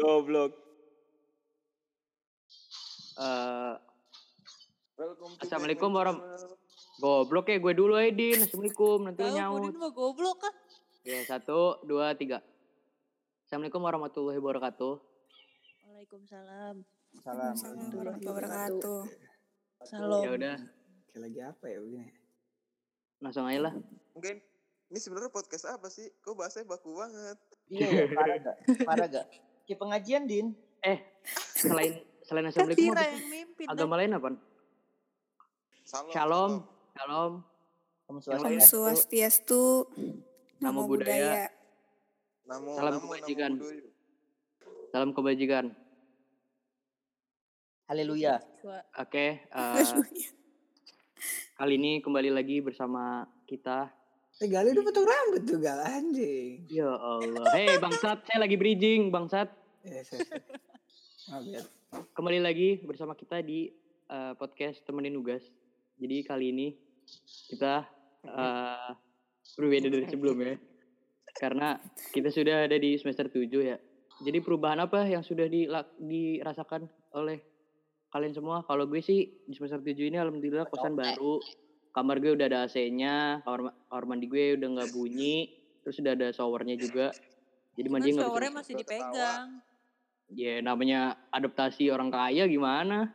[0.00, 0.52] Goblok.
[3.20, 3.74] Eh,
[4.96, 5.04] to
[5.44, 6.16] Assalamualaikum Channel.
[7.00, 8.40] goblok ya gue dulu Aidin.
[8.44, 8.98] Assalamualaikum.
[9.08, 9.72] Nanti lu Tahu nyaut.
[9.76, 10.54] Mah goblok kan.
[11.04, 12.40] Ya satu, dua, tiga.
[13.44, 14.94] Assalamualaikum warahmatullahi wabarakatuh.
[15.84, 16.84] Waalaikumsalam.
[17.20, 17.54] Salam.
[17.56, 19.00] Warahmatullahi wabarakatuh.
[19.84, 20.22] Salam.
[20.24, 20.56] Ya udah,
[21.10, 22.08] Kayak lagi apa ya begini?
[23.20, 23.74] langsung aja lah.
[24.16, 24.36] Mungkin
[24.90, 26.10] ini sebenarnya podcast apa sih?
[26.18, 27.38] Kok bahasanya baku banget?
[27.70, 28.56] Iya, ya, parah gak?
[28.82, 29.26] Parah gak?
[29.62, 30.46] Kayak pengajian, Din.
[30.82, 30.98] Eh,
[31.54, 34.28] selain selain Kan assalamualaikum agama lain apa?
[35.86, 36.10] Salam.
[36.10, 36.52] Shalom,
[36.98, 37.32] shalom.
[38.10, 38.18] Om.
[38.58, 39.86] Swastiastu,
[40.58, 41.46] Namo Buddhaya.
[41.46, 41.46] Buddhaya.
[42.50, 43.52] Namo, Salam namo, kebajikan.
[43.54, 43.70] namo.
[44.90, 45.64] Salam kebajikan.
[47.86, 48.42] Haleluya.
[48.98, 49.86] Oke, eh,
[51.58, 53.99] kali ini kembali lagi bersama kita.
[54.40, 55.84] Gali udah potong rambut tuh, Gal.
[55.84, 56.64] Anjing.
[56.72, 57.44] Ya Allah.
[57.52, 59.52] Hei bangsat, saya lagi bridging, bangsat.
[59.84, 60.40] Ya, saya, saya.
[61.28, 61.60] Maaf ya.
[62.16, 63.68] Kembali lagi bersama kita di
[64.08, 65.44] eh, podcast temenin nugas.
[66.00, 66.72] Jadi kali ini
[67.52, 67.84] kita
[68.24, 68.90] eh,
[69.60, 70.56] berbeda dari sebelumnya.
[71.36, 71.76] Karena
[72.08, 73.76] kita sudah ada di semester 7 ya.
[74.24, 75.52] Jadi perubahan apa yang sudah
[76.00, 77.44] dirasakan oleh
[78.08, 78.64] kalian semua?
[78.64, 81.44] Kalau gue sih di semester 7 ini alhamdulillah kosan baru.
[81.90, 85.50] Kamar gue udah ada AC-nya, kamar, ma- kamar mandi gue udah nggak bunyi,
[85.82, 87.10] terus udah ada showernya juga.
[87.74, 89.48] Jadi mandi nggak showernya masih dipegang.
[90.30, 93.10] Ya namanya adaptasi orang kaya gimana?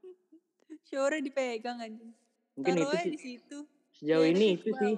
[0.88, 2.06] Showernya dipegang aja.
[2.56, 3.58] Mungkin Taruh itu sih di situ.
[4.00, 4.92] sejauh ini itu sih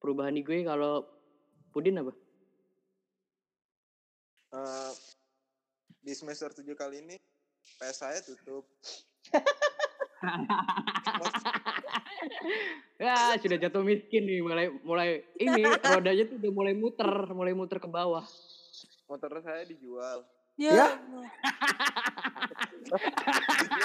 [0.00, 1.04] perubahan di gue kalau
[1.72, 2.12] Pudin apa?
[4.52, 4.92] Eh,
[6.04, 7.16] di semester 7 kali ini
[7.80, 8.68] PS saya tutup.
[12.98, 17.78] ya sudah jatuh miskin nih mulai mulai ini rodanya tuh udah mulai muter mulai muter
[17.82, 18.24] ke bawah.
[19.10, 20.24] Motor saya dijual.
[20.56, 20.88] Ya, Ya.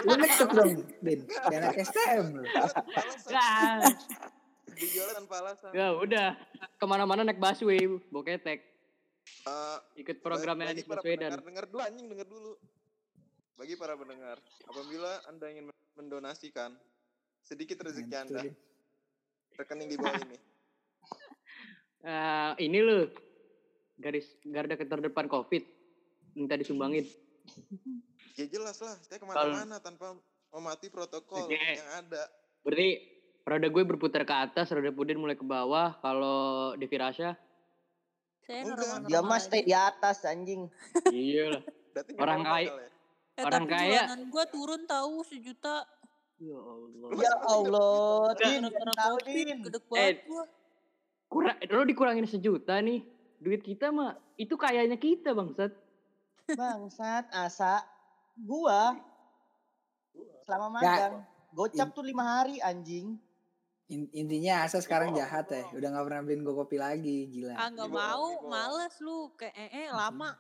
[0.03, 0.71] Lu ngetuk dong.
[0.99, 2.43] Kayak anak STM lu.
[4.77, 5.71] Dijual tanpa alasan.
[5.73, 6.37] ya udah
[6.77, 7.81] ke mana-mana naik busway
[8.14, 8.77] boketek
[9.47, 11.39] Eh, ikut programnya Anies Baswedan.
[11.39, 12.52] pendengar, dengar dulu anjing, dengar dulu.
[13.58, 14.37] Bagi para pendengar,
[14.70, 15.65] apabila Anda ingin
[15.97, 16.77] mendonasikan
[17.47, 18.41] sedikit rezeki Nah, Anda,
[19.55, 20.37] rekening di bawah ini.
[21.97, 23.09] Eh, ini loh
[23.97, 25.65] garis garda terdepan covid
[26.31, 27.03] minta disumbangin.
[28.37, 30.15] Ya jelas lah, saya ke mana-mana tanpa
[30.53, 31.58] memati protokol Oke.
[31.58, 32.30] yang ada.
[32.61, 33.02] Berarti
[33.43, 35.97] roda gue berputar ke atas, roda Pudin mulai ke bawah.
[35.99, 36.37] Kalau
[36.77, 37.33] Devi Rasya,
[38.45, 38.64] Saya
[39.03, 39.37] Dia aja.
[39.41, 40.71] stay di atas, anjing.
[41.11, 41.61] iya lah.
[41.91, 42.87] Berarti Orang kaya- ya?
[43.35, 45.83] Eh, orang tapi kaya- gua turun tahu sejuta.
[46.37, 47.09] Ya Allah.
[47.17, 48.64] Ya Allah, Din.
[48.93, 49.58] Tahu, Din.
[49.98, 50.14] Eh,
[51.27, 53.03] kurang lo dikurangin sejuta nih
[53.37, 55.76] duit kita mah itu kayaknya kita bangsat
[56.47, 57.83] Bangsat, asa.
[58.39, 58.95] Gua
[60.47, 61.14] selama magang.
[61.52, 63.20] Gocap tuh lima hari, anjing.
[63.87, 67.71] In- intinya Asa sekarang jahat ya udah nggak pernah beliin gue kopi lagi gila Ah
[67.71, 69.31] bawah, mau, males lu.
[69.36, 70.36] Kayak eh, eh lama.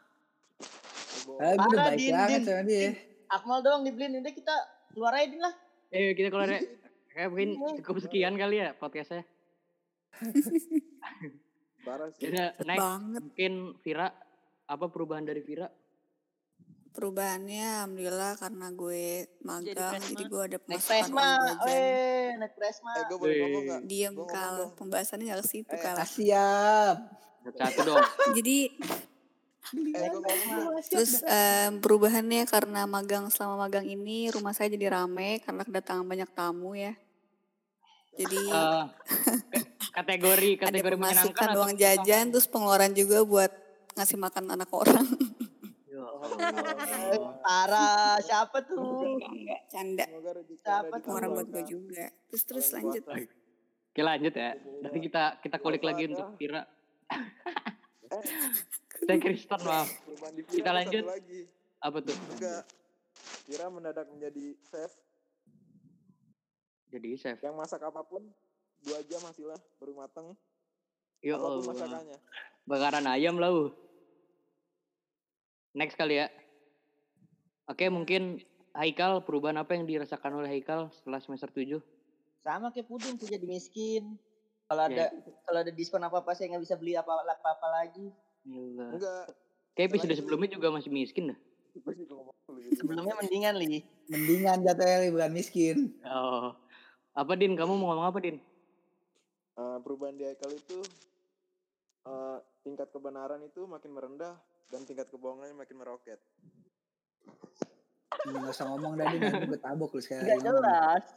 [1.39, 2.47] ah, gue udah baik Din, banget Din.
[2.47, 2.89] sama dia
[3.27, 4.19] Akmal doang dibeliin.
[4.19, 4.55] Udah kita
[4.91, 5.55] keluar aja, Din lah.
[5.89, 6.61] Eh kita keluar ya
[7.11, 9.23] kayak mungkin cukup sekian kali ya podcastnya
[11.79, 12.19] Parah sih.
[12.21, 13.21] kita next banget.
[13.21, 14.07] mungkin Vira
[14.65, 15.67] apa perubahan dari Vira
[16.89, 19.03] Perubahannya alhamdulillah karena gue
[19.45, 20.09] magang Presma.
[20.09, 22.89] jadi gue ada pemasukan uang weh, naik Presma.
[22.91, 23.79] Eh, gue boleh ngomong gak?
[23.85, 25.93] Diem kal, pembahasannya nggak ke situ Eh, kal.
[26.01, 26.97] Siap
[27.47, 28.01] satu dong
[28.33, 28.57] Jadi
[29.73, 30.79] Eh, gue ngomong dong.
[30.87, 36.29] terus em, perubahannya karena magang selama magang ini rumah saya jadi rame karena kedatangan banyak
[36.31, 36.95] tamu ya.
[38.17, 38.83] Jadi Eh,
[39.91, 43.51] kategori ada kategori pemasukan atau uang jajan terus pengeluaran juga buat
[43.93, 45.05] ngasih makan anak orang.
[45.85, 47.35] Ya Eh, Allah.
[47.43, 49.17] Parah, siapa tuh?
[49.67, 50.05] Canda.
[50.55, 51.11] Siapa tuh?
[51.11, 52.05] Pengeluaran buat gue juga.
[52.31, 53.03] Terus terus lanjut.
[53.03, 54.53] Oke lanjut ya.
[54.81, 56.11] Nanti kita kita kulik lagi Ada.
[56.13, 56.61] untuk Vira.
[58.99, 59.87] Saya Kristen maaf.
[60.55, 61.03] Kita lanjut.
[61.03, 61.41] lagi.
[61.77, 62.15] Apa tuh?
[62.33, 62.63] Enggak.
[63.45, 64.91] Vira mendadak menjadi chef
[66.87, 67.37] Jadi chef.
[67.39, 68.23] yang masak apa pun
[68.81, 70.27] dua jam hasilnya baru mateng.
[71.19, 71.65] Ya apa pun Allah.
[71.67, 72.17] masakannya.
[72.63, 73.49] Bakaran ayam lah.
[73.49, 73.69] uh.
[75.73, 76.27] Next kali ya.
[77.67, 78.39] Oke mungkin
[78.71, 81.81] Haikal perubahan apa yang dirasakan oleh Haikal setelah semester 7?
[82.45, 84.15] Sama kayak puding tuh jadi miskin.
[84.67, 85.09] Kalau Ya.
[85.09, 88.13] ada kalau ada diskon apa apa saya nggak bisa beli apa apa, apa lagi.
[88.47, 88.87] Gila.
[88.95, 89.25] Enggak.
[89.75, 91.39] Kayak episode sebelumnya juga masih miskin dah.
[92.73, 93.85] Sebelumnya mendingan li.
[94.09, 96.57] mendingan jatuhnya Li, bukan miskin Oh.
[97.13, 97.53] Apa Din?
[97.53, 98.37] Kamu mau ngomong apa Din?
[99.57, 100.79] Eh, perubahan di Haikal itu
[102.07, 104.37] eh, tingkat kebenaran itu makin merendah
[104.73, 106.17] dan tingkat kebohongannya makin meroket.
[108.27, 110.25] Nggak usah ngomong tadi nanti gue tabok lu sekali.
[110.25, 111.03] Gak jelas.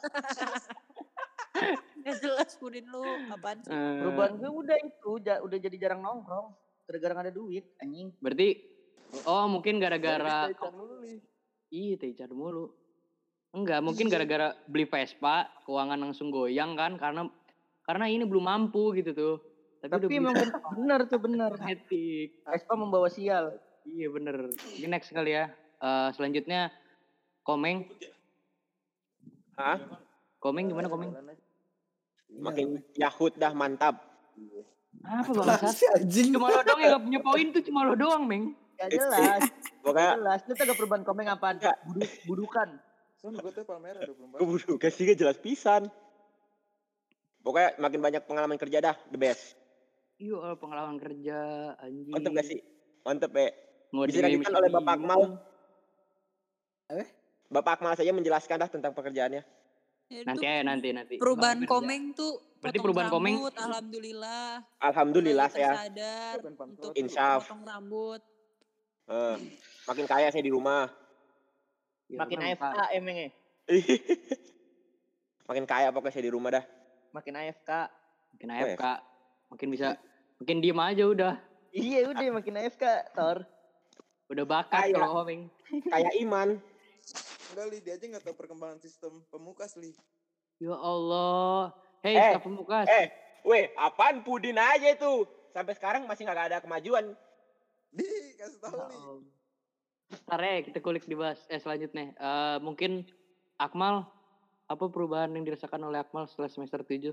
[2.01, 3.73] Gak jelas Pudin lu apaan sih?
[3.73, 6.53] Eh, Perubahan gue udah itu, udah jadi jarang nongkrong.
[6.91, 8.11] Gara-gara gak ada duit, anjing.
[8.19, 8.59] berarti
[9.23, 10.51] oh mungkin gara-gara.
[11.71, 12.75] Iya, Taichan mulu.
[13.55, 17.31] Enggak, mungkin gara-gara beli Vespa, keuangan langsung goyang kan karena
[17.87, 19.37] karena ini belum mampu gitu tuh.
[19.79, 21.51] Tapi, Tapi emang beli ben- bener tuh bener.
[21.63, 22.43] Matic.
[22.43, 23.55] Vespa membawa sial.
[23.87, 24.51] Iya bener.
[24.75, 25.47] Ini next kali ya.
[25.79, 26.75] Eh, selanjutnya
[27.47, 27.87] Komeng.
[29.55, 29.79] Hah?
[30.43, 31.15] Komeng gimana Komeng?
[32.35, 34.03] Makin Yahut dah mantap.
[35.05, 35.57] Apa
[35.97, 36.37] anjing.
[36.37, 38.53] Cuma lo doang yang gak punya poin tuh cuma lo doang, Meng.
[38.77, 39.43] Gak jelas.
[39.85, 40.41] Pokoknya Gak jelas.
[40.45, 41.57] Lu gak perubahan komeng apaan?
[41.89, 42.69] Budu, budukan.
[43.21, 44.41] Son gue tuh Palmera 24.
[44.41, 45.89] keburu kasih gak jelas pisan.
[47.41, 49.57] Pokoknya makin banyak pengalaman kerja dah, the best.
[50.21, 51.39] Iya, eh, pengalaman kerja
[51.81, 52.13] anjing.
[52.13, 52.61] Mantep gak sih?
[53.05, 53.49] Mantep ya.
[53.91, 55.21] Di dilanjutkan oleh Bapak Akmal.
[56.93, 57.09] Eh?
[57.49, 59.43] Bapak Akmal saja menjelaskan dah tentang pekerjaannya.
[60.11, 61.15] Ya, Nanti aja nanti nanti.
[61.17, 64.59] perubahan komeng tuh Berarti perubahan komeng- rambut, alhamdulillah.
[64.77, 65.71] Alhamdulillah saya
[66.43, 66.59] pantau.
[66.67, 67.47] untuk Insaf.
[67.47, 68.21] potong rambut.
[69.07, 69.37] eh,
[69.87, 70.91] makin kaya saya di rumah.
[72.07, 73.31] Ya, Makin AFK emangnya.
[75.49, 76.65] makin kaya pokoknya saya di rumah dah.
[77.13, 77.71] Makin AFK.
[78.35, 78.83] Makin AFK.
[79.49, 79.87] Makin bisa
[80.37, 81.35] makin diem aja udah.
[81.71, 82.85] Iya udah makin AFK,
[83.15, 83.47] Thor.
[84.27, 85.47] Udah bakat kalau Komeng.
[85.87, 86.49] Kayak iman.
[87.51, 89.91] Enggak li, dia aja nggak tahu perkembangan sistem pemukas li.
[90.63, 91.75] Ya Allah.
[92.01, 92.87] Hei, Eh, staf pemukas.
[92.87, 93.07] Eh,
[93.43, 95.27] weh, apaan pudin aja itu?
[95.51, 97.11] Sampai sekarang masih nggak ada kemajuan.
[97.91, 98.07] Di,
[98.39, 98.99] kasih tahu Ya li.
[100.27, 101.43] Ntar ya kita kulik dibahas.
[101.51, 102.15] Eh selanjutnya.
[102.15, 103.07] Eh mungkin
[103.59, 104.07] Akmal.
[104.71, 107.11] Apa perubahan yang dirasakan oleh Akmal setelah semester 7?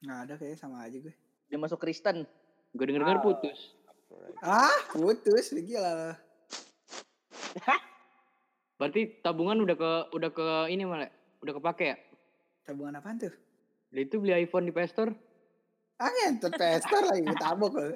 [0.00, 1.12] Nggak ada kayaknya sama aja gue.
[1.52, 2.24] Dia masuk Kristen.
[2.72, 3.76] Gue denger-denger putus.
[4.40, 5.52] Ah, putus.
[5.52, 6.16] Gila.
[8.76, 11.08] Berarti tabungan udah ke udah ke ini malah
[11.40, 11.96] udah kepake ya?
[12.62, 13.32] Tabungan apaan tuh?
[13.88, 15.12] Dia itu beli iPhone di Play Store.
[15.96, 17.24] Ah, ngentot pester lagi.
[17.24, 17.88] Gue tabok lo.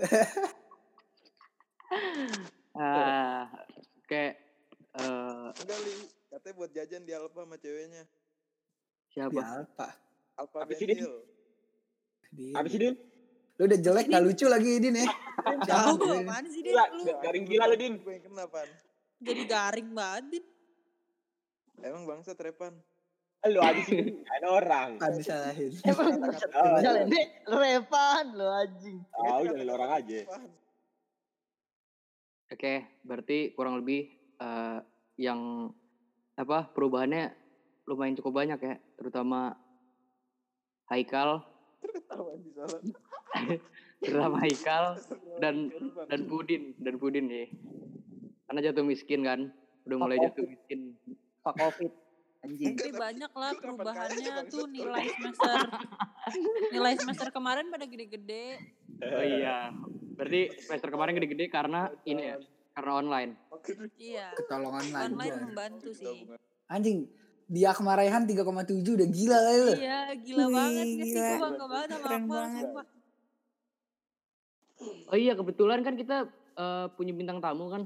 [2.71, 3.50] Ah,
[4.06, 4.38] kayak
[4.93, 5.93] eh Enggak li,
[6.29, 8.06] katanya buat jajan di Alfa sama ceweknya.
[9.11, 9.35] siapa?
[9.35, 9.87] Di Alfa.
[10.38, 10.87] Alfa Apa Din?
[10.88, 11.12] Bentil.
[12.31, 12.94] Di- Apa sih, Din?
[13.59, 15.09] Lu udah jelek gak lucu lagi ini nih.
[15.37, 16.15] Tahu Siapa?
[16.23, 16.79] apaan sih lu?
[17.21, 17.94] garing gila lu, Din.
[17.99, 18.69] Gue yang kena pan.
[19.19, 20.25] Jadi garing banget.
[20.31, 20.44] Din.
[21.81, 22.77] Emang bangsa trepan.
[23.49, 25.00] Lu aja sih, ada orang.
[25.00, 25.73] Ah, disalahin.
[25.81, 29.00] Emang Oh, Misalnya ini Revan lo anjing.
[29.17, 30.19] Tahu jadi orang aja.
[32.53, 34.79] Oke, berarti kurang lebih eh,
[35.17, 35.73] yang
[36.37, 37.32] apa perubahannya
[37.88, 39.56] lumayan cukup banyak ya, terutama
[40.93, 41.41] Haikal,
[42.44, 42.79] di sana.
[44.05, 44.85] terutama Haikal
[45.41, 45.71] dan
[46.12, 47.49] dan Pudin dan Pudin ya.
[48.50, 49.49] Karena jatuh miskin kan,
[49.87, 50.99] udah mulai Oh, jatuh miskin.
[51.50, 51.93] Pak Covid.
[52.41, 52.73] Anjing.
[52.73, 55.61] Tapi banyak lah perubahannya tuh nilai semester
[56.73, 58.56] nilai semester kemarin pada gede-gede.
[59.02, 59.69] Oh iya,
[60.17, 62.37] berarti semester kemarin gede-gede karena ini ya,
[62.73, 63.32] karena online.
[64.00, 64.32] Iya.
[64.41, 65.41] Ketolongan Online lagi.
[65.44, 66.25] membantu sih.
[66.73, 67.12] Anjing.
[67.50, 68.47] Dia kemarahan 3,7
[68.94, 69.75] udah gila kali lu.
[69.75, 71.19] Iya, gila Wih, banget gila.
[71.26, 72.67] Gue bangga banget sama Keren Akmal, banget.
[75.11, 76.17] Oh iya, kebetulan kan kita
[76.56, 77.83] eh, punya bintang tamu kan.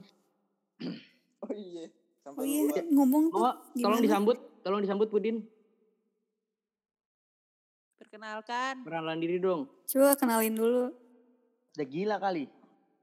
[1.43, 1.89] Oh iya.
[2.25, 2.81] Sampai Oh iya, lupa.
[2.89, 3.45] ngomong tuh.
[3.45, 5.45] Oh, tolong disambut, tolong disambut Pudin.
[8.01, 8.81] Perkenalkan.
[8.81, 9.69] Perkenalan diri dong.
[9.85, 10.89] Coba kenalin dulu.
[11.77, 12.49] Udah gila kali.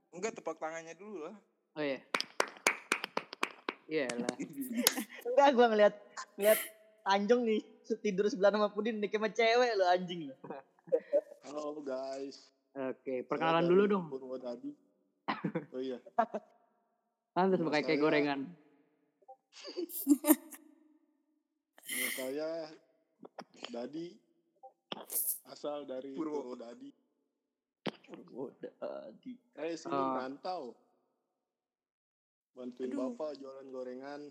[0.09, 1.37] Enggak tepuk tangannya dulu lah.
[1.77, 2.01] Oh iya.
[3.85, 4.33] Iya lah.
[5.29, 5.93] Enggak gua ngeliat
[6.41, 6.59] ngeliat
[7.01, 7.61] Tanjung nih
[8.01, 10.35] tidur sebelah sama Pudin nih kayak sama cewek lo anjing lo.
[11.45, 12.49] Halo guys.
[12.73, 14.03] Oke, perkenalan dulu dong.
[14.09, 14.73] Purwodadi.
[15.73, 15.97] Oh iya.
[17.31, 18.39] Pantas Nama pakai kayak gorengan.
[21.81, 22.49] Nama saya
[23.67, 24.07] Dadi.
[25.45, 26.55] Asal dari Purwo.
[26.55, 26.89] Purwodadi.
[28.07, 29.33] Purwodadi.
[29.55, 30.15] Eh sini Oh.
[30.17, 30.63] rantau.
[32.51, 33.15] Bantuin Aduh.
[33.15, 34.21] bapak jualan gorengan.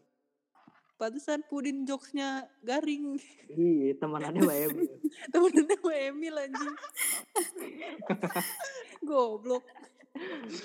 [0.94, 3.16] Pantesan Pudin jokesnya garing.
[3.48, 4.76] Iya, temanannya Mbak Em.
[5.32, 6.74] Temennya sama Emil anjing.
[9.08, 9.64] Goblok.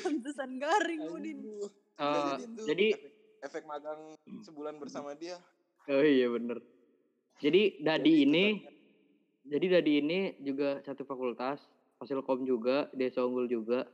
[0.03, 1.39] Pantesan garing Pudin.
[1.39, 1.71] Aduh.
[1.95, 2.88] Eh, Nggak itu jadi
[3.46, 5.38] efek, magang sebulan bersama dia.
[5.88, 6.60] oh iya bener.
[7.40, 8.46] Jadi Dadi Jadi ini
[9.46, 11.62] jadi Dadi ini juga satu fakultas,
[12.02, 13.86] Fasilkom juga, Desa Unggul juga.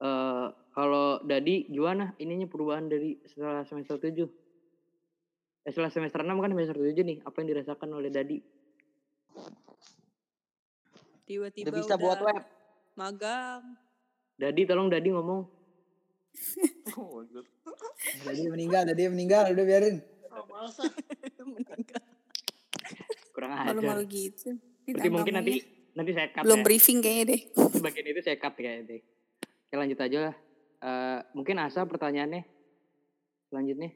[0.00, 4.26] Eh kalau Dadi gimana ininya perubahan dari setelah semester 7?
[5.64, 8.38] Eh, setelah semester 6 kan semester 7 nih, apa yang dirasakan oleh Dadi?
[11.24, 12.44] Tiba-tiba Udah bisa buat web.
[13.00, 13.62] magang.
[14.36, 15.63] Dadi tolong Dadi ngomong.
[16.94, 17.46] Oh god.
[18.26, 19.98] Jadi meninggal, jadi meninggal, udah biarin.
[23.34, 23.74] Kurang ajar.
[23.74, 24.54] Malu-malu gitu.
[24.86, 25.96] Berarti mungkin nanti tamu-tamunya.
[25.96, 26.64] nanti saya cut belum ya.
[26.66, 27.40] briefing kayaknya deh.
[27.82, 29.02] Bagian itu saya cut kayaknya deh.
[29.42, 30.36] Oke lanjut aja lah.
[30.84, 32.44] Eh, mungkin Asa pertanyaannya
[33.48, 33.90] selanjutnya.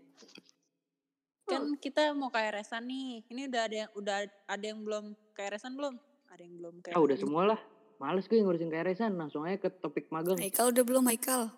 [1.49, 3.25] Kan kita mau KRS-an nih.
[3.28, 4.16] Ini udah ada yang udah
[4.49, 5.97] ada yang belum KRS-an belum?
[6.28, 6.97] Ada yang belum KRS.
[6.97, 7.61] Ah udah semua lah.
[7.99, 9.16] Males gue ngurusin KRS-an.
[9.16, 10.38] Langsung aja ke topik magang.
[10.38, 11.50] Haikal udah belum Haikal?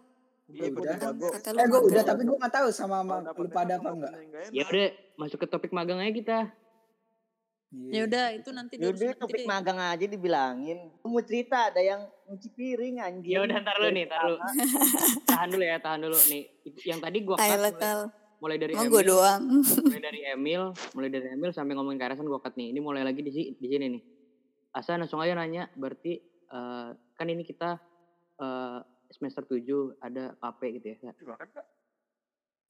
[0.51, 0.97] Udah, Udah.
[1.15, 1.31] udah.
[1.31, 4.13] Kata Eh gue udah, tapi gue gak tahu sama ma- lu pada apa enggak.
[4.51, 6.39] Ya udah masuk ke topik magang aja kita.
[7.71, 10.91] Ya udah itu nanti diurusin nanti topik magang aja dibilangin.
[11.07, 13.31] Mau cerita ada yang nyuci piring anjing.
[13.31, 14.35] Ya udah ntar lu nih, ntar lu.
[15.31, 16.43] Tahan dulu ya, tahan dulu nih.
[16.83, 19.43] Yang tadi gua cut Ayolah mulai, dari Emang Emil, gue doang.
[19.87, 20.63] mulai dari Emil,
[20.97, 22.75] mulai dari Emil sampai ngomongin KRS-an gua cut nih.
[22.75, 24.03] Ini mulai lagi di di sini nih.
[24.75, 26.19] Asa langsung aja nanya, berarti
[26.51, 27.79] eh, kan ini kita
[28.35, 28.79] eh,
[29.11, 31.13] semester 7 ada KP gitu ya.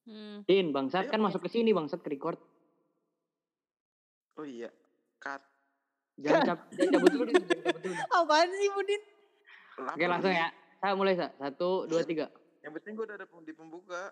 [0.09, 0.43] Hmm.
[0.49, 2.41] Din, bangsat Ayo, kan masuk ke sini, bangsat ke record.
[4.41, 4.73] Oh iya.
[5.21, 5.45] Cut.
[6.21, 7.45] Jangan, cap, jangan cabut dulu, Din.
[7.45, 7.95] Jangan cabut dulu.
[7.95, 8.17] Din.
[8.17, 9.03] Apaan sih Budin?
[9.81, 10.49] Oke, langsung ya.
[10.81, 11.29] Saya mulai, Sa.
[11.37, 12.27] Satu, dua, tiga.
[12.65, 14.05] Yang penting gue udah ada di pembuka.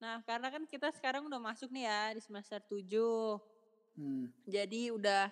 [0.00, 2.80] Nah, karena kan kita sekarang udah masuk nih ya di semester 7.
[3.96, 4.32] Hmm.
[4.48, 5.28] Jadi udah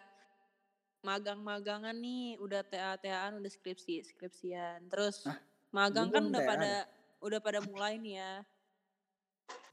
[1.00, 4.88] magang-magangan nih, udah TA-TAan, udah skripsi, skripsian.
[4.92, 5.40] Terus Hah?
[5.70, 6.72] Magang kan udah pada
[7.20, 8.32] udah pada mulai nih ya.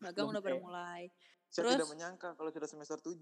[0.01, 1.01] Magang Belum udah pada mulai.
[1.47, 1.75] Saya Terus?
[1.79, 3.17] tidak menyangka kalau sudah semester 7.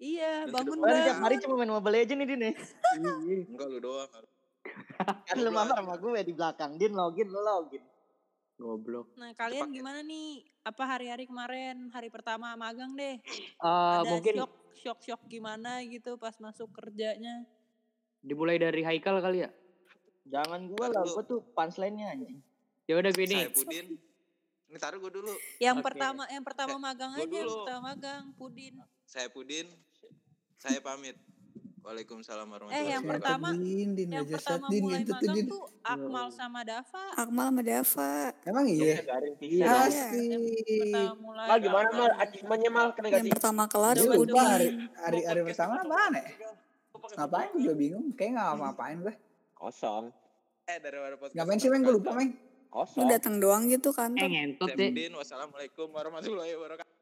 [0.00, 1.04] Iya, Dan bangun tidak Kan Bang.
[1.04, 2.52] tiap hari cuma main Mobile Legends nih Din ya.
[3.48, 4.10] Enggak lu doang.
[5.28, 6.70] Kan lu mamar sama gue di belakang.
[6.76, 7.84] Din login, lu login.
[8.60, 9.16] Goblok.
[9.16, 9.76] Nah, kalian paket.
[9.80, 10.44] gimana nih?
[10.60, 13.16] Apa hari-hari kemarin, hari pertama magang deh?
[13.16, 17.48] Eh, Ada mungkin shock, shock-shock gimana gitu pas masuk kerjanya?
[18.20, 19.50] dimulai dari Haikal kali ya.
[20.30, 22.38] Jangan gua lah, gua tuh punchline-nya anjing.
[22.86, 23.50] Ya udah gue Saya.
[23.50, 23.86] Pudin.
[24.66, 25.34] Ini taruh gue dulu.
[25.58, 25.86] Yang Oke.
[25.90, 27.56] pertama, yang pertama magang gua aja, yang dulu.
[27.60, 28.74] pertama magang, Pudin.
[29.04, 29.66] Saya Pudin.
[30.56, 31.18] Saya pamit.
[31.80, 33.40] Waalaikumsalam warahmatullahi Eh, yang wabarakatuh.
[33.40, 35.46] pertama- Din, din, Yang pertama din, mulai tuh, magang din.
[35.48, 37.04] tuh Akmal sama Dava.
[37.16, 38.12] Akmal sama Dava.
[38.44, 38.96] Emang iya?
[39.40, 39.68] Iya.
[40.12, 41.46] Yang mulai.
[41.48, 42.10] Mal gimana mal?
[42.20, 43.30] Achievementnya mal kena Yang gaji?
[43.32, 44.42] pertama kelar Gue Coba, coba.
[44.52, 46.24] hari, hari, hari pertama apaan ya?
[47.16, 48.06] Ngapain gue juga bingung.
[48.12, 49.14] Kayaknya gak ngapain gue.
[49.56, 50.04] Kosong.
[50.70, 51.34] Eh daripada podcast.
[51.34, 51.82] Ngapain sih Meng?
[51.82, 52.30] Gue lupa Meng.
[52.30, 52.38] Lu
[52.70, 53.10] Kosong.
[53.10, 54.28] datang doang gitu Eh kantor.
[54.28, 54.88] ngentot deh.
[54.88, 55.12] Pudin.
[55.12, 56.94] Wassalamualaikum warahmatullahi wabarakatuh.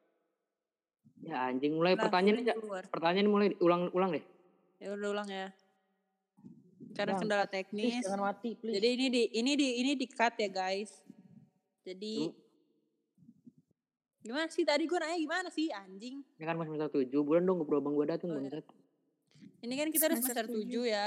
[1.20, 2.52] Ya anjing mulai Nah, pertanyaan aja.
[2.88, 4.24] Pertanyaan mulai ulang-ulang deh.
[4.78, 5.52] Ya udah ulang ya.
[6.94, 8.00] Karena kendala Please, teknis.
[8.00, 8.74] jangan mati, please.
[8.74, 11.04] Jadi ini di ini di ini di cut ya guys.
[11.84, 12.32] Jadi
[14.18, 16.24] gimana sih tadi gue nanya gimana sih anjing?
[16.36, 18.64] Ini kan masih semester 7 bulan dong gue abang gue dateng Oh, bangsat.
[19.58, 21.06] Ini kan kita udah semester 7 ya.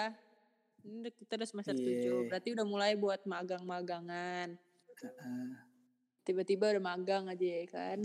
[0.81, 2.25] Ini kita udah semester Iya.
[2.25, 2.29] 7.
[2.29, 4.57] Berarti udah mulai buat magang-magangan.
[5.01, 5.47] Heeh.
[6.21, 7.99] Tiba-tiba udah magang aja ya kan.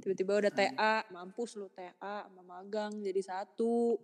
[0.00, 1.92] Tiba-tiba udah TA, mampus lu TA
[2.24, 3.98] sama magang jadi satu.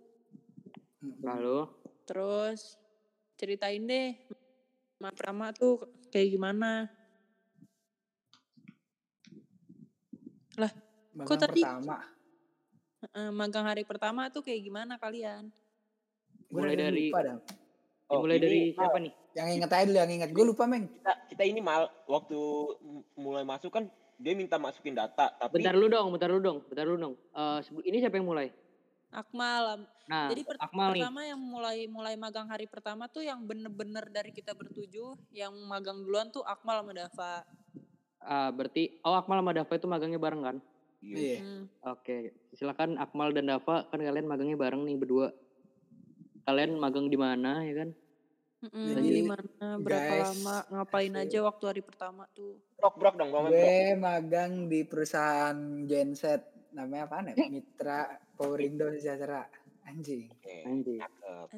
[1.19, 1.67] Lalu
[2.07, 2.79] Terus
[3.35, 4.15] ceritain deh
[4.97, 6.87] ma pertama tuh kayak gimana?
[11.11, 11.97] Magang Kok tadi- pertama.
[12.97, 15.49] Heeh, magang hari pertama tuh kayak gimana kalian?
[16.49, 17.41] Mulai dari- lupa.
[18.07, 19.13] Oh, dimulai dari Mal, siapa nih?
[19.35, 20.29] Yang inget aja dulu, yang inget.
[20.31, 20.87] Gue lupa Meng.
[20.87, 22.39] kita, kita ini mal waktu
[23.19, 26.87] mulai masuk kan dia minta masukin data tapi Bentar lu dong, bentar lu dong, bentar
[26.87, 27.13] lu dong.
[27.35, 28.47] Eh sebu- ini siapa yang mulai?
[29.11, 29.87] Akmal.
[30.07, 31.03] Nah, Jadi per- Akmal nih.
[31.03, 35.99] pertama yang mulai mulai magang hari pertama tuh yang bener-bener dari kita bertujuh, yang magang
[36.01, 37.33] duluan tuh Akmal sama Dava.
[38.19, 40.57] Ah, berarti oh Akmal sama Dava itu magangnya bareng kan?
[40.99, 41.39] Iya.
[41.43, 41.63] Hmm.
[41.85, 45.29] Oke, silakan Akmal dan Dava kan kalian magangnya bareng nih berdua.
[46.47, 47.89] Kalian magang di mana ya kan?
[48.57, 52.55] Mm-mm, Jadi, di mana, berapa guys, lama, ngapain aja waktu hari pertama tuh.
[52.79, 53.51] brok brok dong brok.
[53.51, 57.35] Gue magang di perusahaan genset namanya apaan ya?
[57.51, 59.43] Mitra Powerindo Sejahtera.
[59.85, 60.31] Anjing.
[60.65, 61.03] Anjing.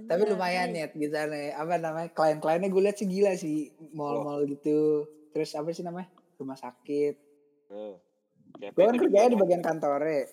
[0.09, 1.53] Tapi lumayan ya nih.
[1.53, 2.09] Apa namanya?
[2.09, 3.69] Klien-kliennya gue liat sih gila sih.
[3.93, 5.05] Mall-mall gitu.
[5.31, 6.09] Terus apa sih namanya?
[6.35, 7.15] Rumah sakit.
[8.59, 9.43] CP Gue kan kerjanya di dibawa.
[9.45, 10.25] bagian kantornya.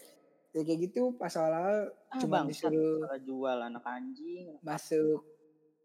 [0.56, 4.56] Ya kayak gitu pas awal-awal Ah, cuma bang, disuruh salah jual anak anjing.
[4.64, 5.20] masuk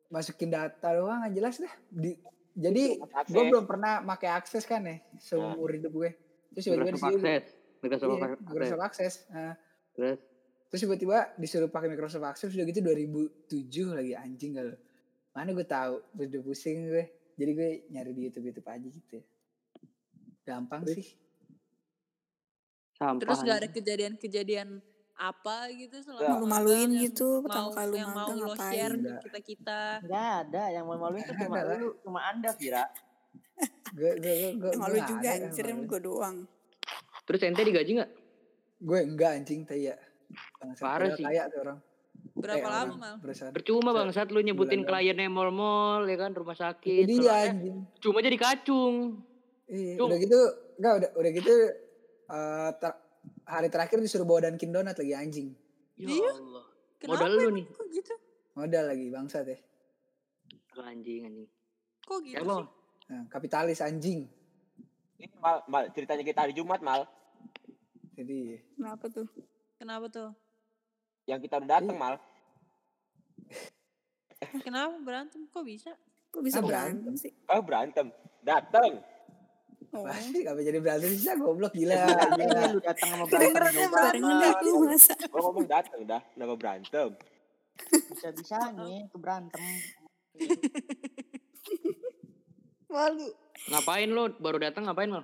[0.07, 1.73] masukin data doang nggak jelas dah.
[1.91, 2.15] Di,
[2.55, 3.31] jadi Akses.
[3.35, 6.11] gue belum pernah pakai akses kan ya seumur hidup gue.
[6.55, 7.45] Terus tiba-tiba disuruh Access.
[7.81, 8.47] Microsoft iya, Access.
[8.47, 9.13] Microsoft Access.
[9.31, 9.53] Nah,
[9.91, 10.17] Terus
[10.71, 14.75] terus tiba-tiba disuruh pakai Microsoft Access udah gitu 2007 lagi anjing gak lo.
[15.35, 17.03] Mana gue tahu, udah pusing gue.
[17.35, 19.19] Jadi gue nyari di YouTube YouTube aja gitu.
[19.19, 19.23] ya.
[20.47, 21.07] Gampang sih.
[23.01, 23.19] Sampah.
[23.19, 24.69] Terus gak ada kejadian-kejadian
[25.13, 28.69] apa gitu selama Malu-maluin gitu pertama mau kali lu yang mau lo ngapain.
[28.69, 29.21] share ke Enggak.
[29.21, 32.85] kita kita Enggak ada yang mau maluin tuh cuma lu, cuma Anda, Vira.
[33.91, 36.37] Gue gue gue Malu juga anjir gue doang.
[37.23, 38.11] Terus ente digaji nggak?
[38.79, 39.93] Gue enggak anjing ya.
[40.57, 41.21] Bangsat, Parah sih.
[41.21, 41.77] Kaya tuh orang.
[42.31, 43.15] Berapa Eh, lama mal?
[43.51, 47.05] Percuma Se- bangsat lu nyebutin kliennya mall-mall ya kan rumah sakit.
[47.05, 47.77] Eh, anjing.
[47.99, 49.21] cuma jadi kacung.
[49.67, 50.39] Iya, udah gitu
[50.75, 51.53] enggak udah udah gitu
[52.31, 52.99] eh ter-
[53.45, 55.51] hari terakhir disuruh bawa Dunkin Donat lagi anjing.
[55.95, 56.31] Ya Iya.
[56.31, 56.65] Allah.
[56.97, 57.65] Kenapa Modal lu nih.
[57.67, 58.13] Kok gitu?
[58.53, 59.57] Modal lagi bangsat ya.
[60.71, 61.47] Lu Anjing anjing.
[62.01, 62.65] Kok gitu Ya sih?
[63.07, 64.23] Nah, kapitalis anjing.
[65.17, 67.03] Ini mal, mal, ceritanya kita hari Jumat mal.
[68.13, 69.27] Jadi Kenapa tuh?
[69.75, 70.29] Kenapa tuh?
[71.25, 72.01] Yang kita udah datang Iya.
[72.01, 72.15] mal.
[74.61, 75.41] Kenapa berantem?
[75.47, 75.91] Kok bisa?
[76.29, 77.13] Kok bisa Ah, berantem berantem.
[77.19, 77.31] sih?
[77.45, 78.07] Oh berantem.
[78.41, 78.91] Datang.
[79.91, 80.07] Oh.
[80.07, 81.95] pasti apa jadi berantem sih goblok gila.
[81.99, 82.61] Ini gila.
[82.71, 85.13] lu datang sama Kedengerannya berantem barengan aku masa.
[85.27, 86.21] Gua ngomong datang dah.
[86.31, 87.07] Kenapa berantem?
[87.91, 89.63] Bisa-bisanya ke berantem.
[92.87, 93.27] Malu.
[93.71, 95.23] Ngapain lu baru datang ngapain mal?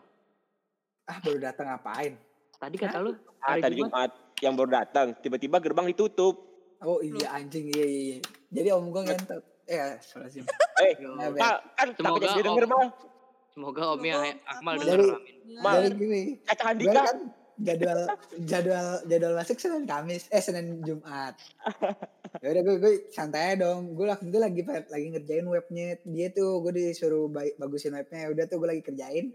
[1.07, 2.13] Ah baru datang ngapain?
[2.57, 3.91] Tadi kata lu Ah, hari tadi Jumat.
[3.91, 4.11] Jumat
[4.43, 5.07] yang baru datang.
[5.19, 6.35] Tiba-tiba gerbang ditutup.
[6.83, 8.03] Oh iya anjing iya iya.
[8.03, 8.17] iya.
[8.51, 9.43] Jadi om gua ngentot.
[9.67, 10.43] Eh, salah sih.
[10.79, 10.91] Eh,
[11.75, 12.87] kan takutnya dia denger Om- mal.
[13.57, 15.35] Semoga Om ya Semoga Akmal Jadi- amin.
[15.57, 15.75] Mal.
[15.81, 17.01] Jadi gini, Caca gue Handika.
[17.09, 17.17] kan
[17.57, 17.99] jadwal
[18.45, 21.33] jadwal jadwal masuk Senin Kamis, eh Senin Jumat.
[22.37, 23.97] Ya udah gue gue santai aja dong.
[23.97, 26.61] Gue waktu itu lagi lagi ngerjain webnya dia tuh.
[26.61, 28.27] Gue disuruh baik bagusin webnya.
[28.27, 29.33] Ya Udah tuh gue lagi kerjain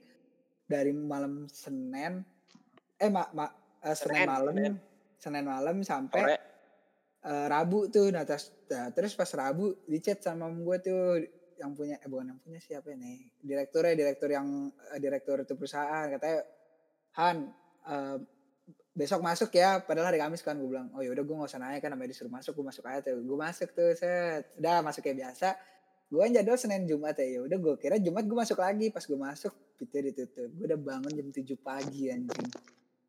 [0.71, 2.23] dari malam Senin.
[3.03, 3.51] Eh mak ma,
[3.83, 4.55] eh, Senin, Senin, malam.
[4.55, 4.75] Senin.
[5.19, 6.39] Senin malam sampai
[7.27, 8.15] eh, Rabu tuh.
[8.15, 11.03] Nah terus, nah, terus pas Rabu di chat sama gue tuh
[11.63, 13.39] yang punya eh bukan yang punya siapa nih?
[13.39, 16.43] Direkturnya direktur yang eh, direktur itu perusahaan katanya
[17.23, 17.37] Han
[17.87, 18.19] eh,
[18.93, 20.93] besok masuk ya padahal hari Kamis kan gue bilang.
[20.93, 23.23] Oh ya udah gue nggak usah nanya kan namanya disuruh masuk gue masuk aja tuh.
[23.23, 24.53] Gue masuk tuh set.
[24.61, 25.49] Udah masuk kayak biasa.
[26.13, 27.39] Gue kan jadwal Senin Jumat ya.
[27.39, 28.93] Ya udah gue kira Jumat gue masuk lagi.
[28.93, 30.51] Pas gue masuk pintu ditutup.
[30.53, 32.51] Gue udah bangun jam 7 pagi anjing.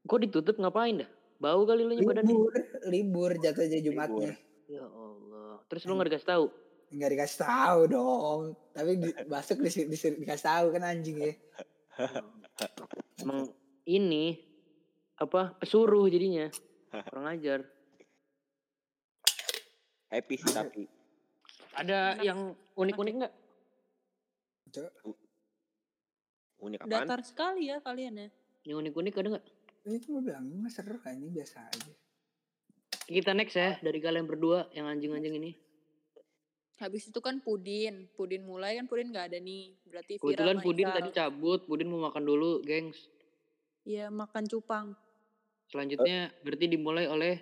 [0.08, 0.56] Kok ditutup?
[0.56, 1.10] Ngapain dah?
[1.44, 2.16] Bau kali lu libur
[2.88, 4.40] libur jatuhnya Jumatnya.
[4.72, 5.60] Ya Allah.
[5.68, 6.46] Terus lu nggak dikasih tahu?
[6.94, 8.42] Nggak dikasih tahu dong
[8.74, 11.34] tapi di, masuk disuruh, disuruh dikasih tahu kan anjing ya
[13.22, 13.50] Emang
[13.88, 14.36] ini
[15.18, 16.50] apa pesuruh jadinya.
[16.92, 17.60] Kurang ajar.
[20.12, 20.84] Happy sih tapi.
[21.74, 23.34] Ada yang unik-unik nggak?
[26.62, 27.08] Unik apaan?
[27.10, 28.30] Datar sekali ya kalian ya.
[28.70, 29.48] Yang unik-unik ada nggak?
[29.84, 31.92] itu gue bilang ini seru kan ini biasa aja
[33.04, 35.52] Kita next ya dari kalian berdua yang anjing-anjing ini.
[36.82, 38.10] Habis itu kan Pudin.
[38.18, 39.78] Pudin mulai kan Pudin nggak ada nih.
[39.86, 43.10] Berarti Vira Kebetulan Pudin tadi cabut, Pudin mau makan dulu, gengs.
[43.84, 44.96] Iya makan cupang.
[45.68, 47.42] Selanjutnya berarti dimulai oleh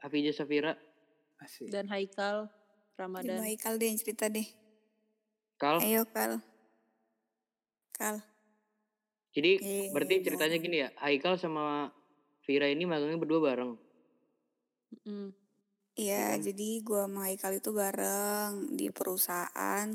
[0.00, 0.74] Hafijah Safira,
[1.38, 2.50] masih Dan Haikal.
[2.92, 3.42] Coba Ramadan.
[3.42, 4.46] Haikal deh yang cerita deh.
[5.58, 5.78] Kal.
[5.82, 6.38] Ayo Kal.
[7.94, 8.22] Kal.
[9.32, 11.88] Jadi Eh, berarti ceritanya gini ya, Haikal sama
[12.44, 13.72] Vira ini magangnya berdua bareng.
[15.06, 15.41] Mm.
[15.92, 16.42] Iya, Hmm.
[16.42, 19.88] jadi gua sama Haikal itu bareng di perusahaan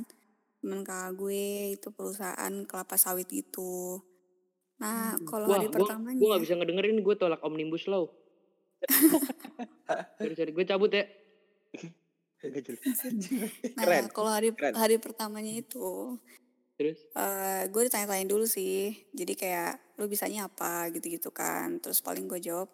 [0.58, 4.02] temen kakak gue itu perusahaan kelapa sawit gitu.
[4.78, 5.54] Nah, kalau Hmm.
[5.54, 8.06] Wah, hari pertamanya gua gak bisa ngedengerin, gue tolak Omnibus Law.
[10.38, 11.06] sorry, gue cabut ya.
[13.74, 14.78] Nah, Keren, kalau hari keren.
[14.78, 16.14] hari pertamanya itu
[16.78, 18.94] Terus, eh gue ditanya-tanyain dulu sih.
[19.10, 21.82] Jadi kayak lu bisanya apa gitu-gitu kan.
[21.82, 22.70] Terus paling gue jawab,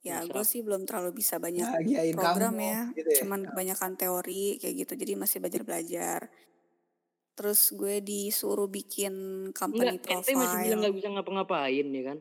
[0.00, 2.80] ya gue sih belum terlalu bisa banyak bahagiain program kamu ya.
[2.96, 4.92] gitu ya Cuman kebanyakan teori kayak gitu.
[4.96, 6.20] Jadi masih belajar-belajar.
[7.36, 9.14] Terus gue disuruh bikin
[9.52, 10.80] company enggak, ente masih bilang profile.
[10.84, 12.18] gak bisa ngapa-ngapain ya kan.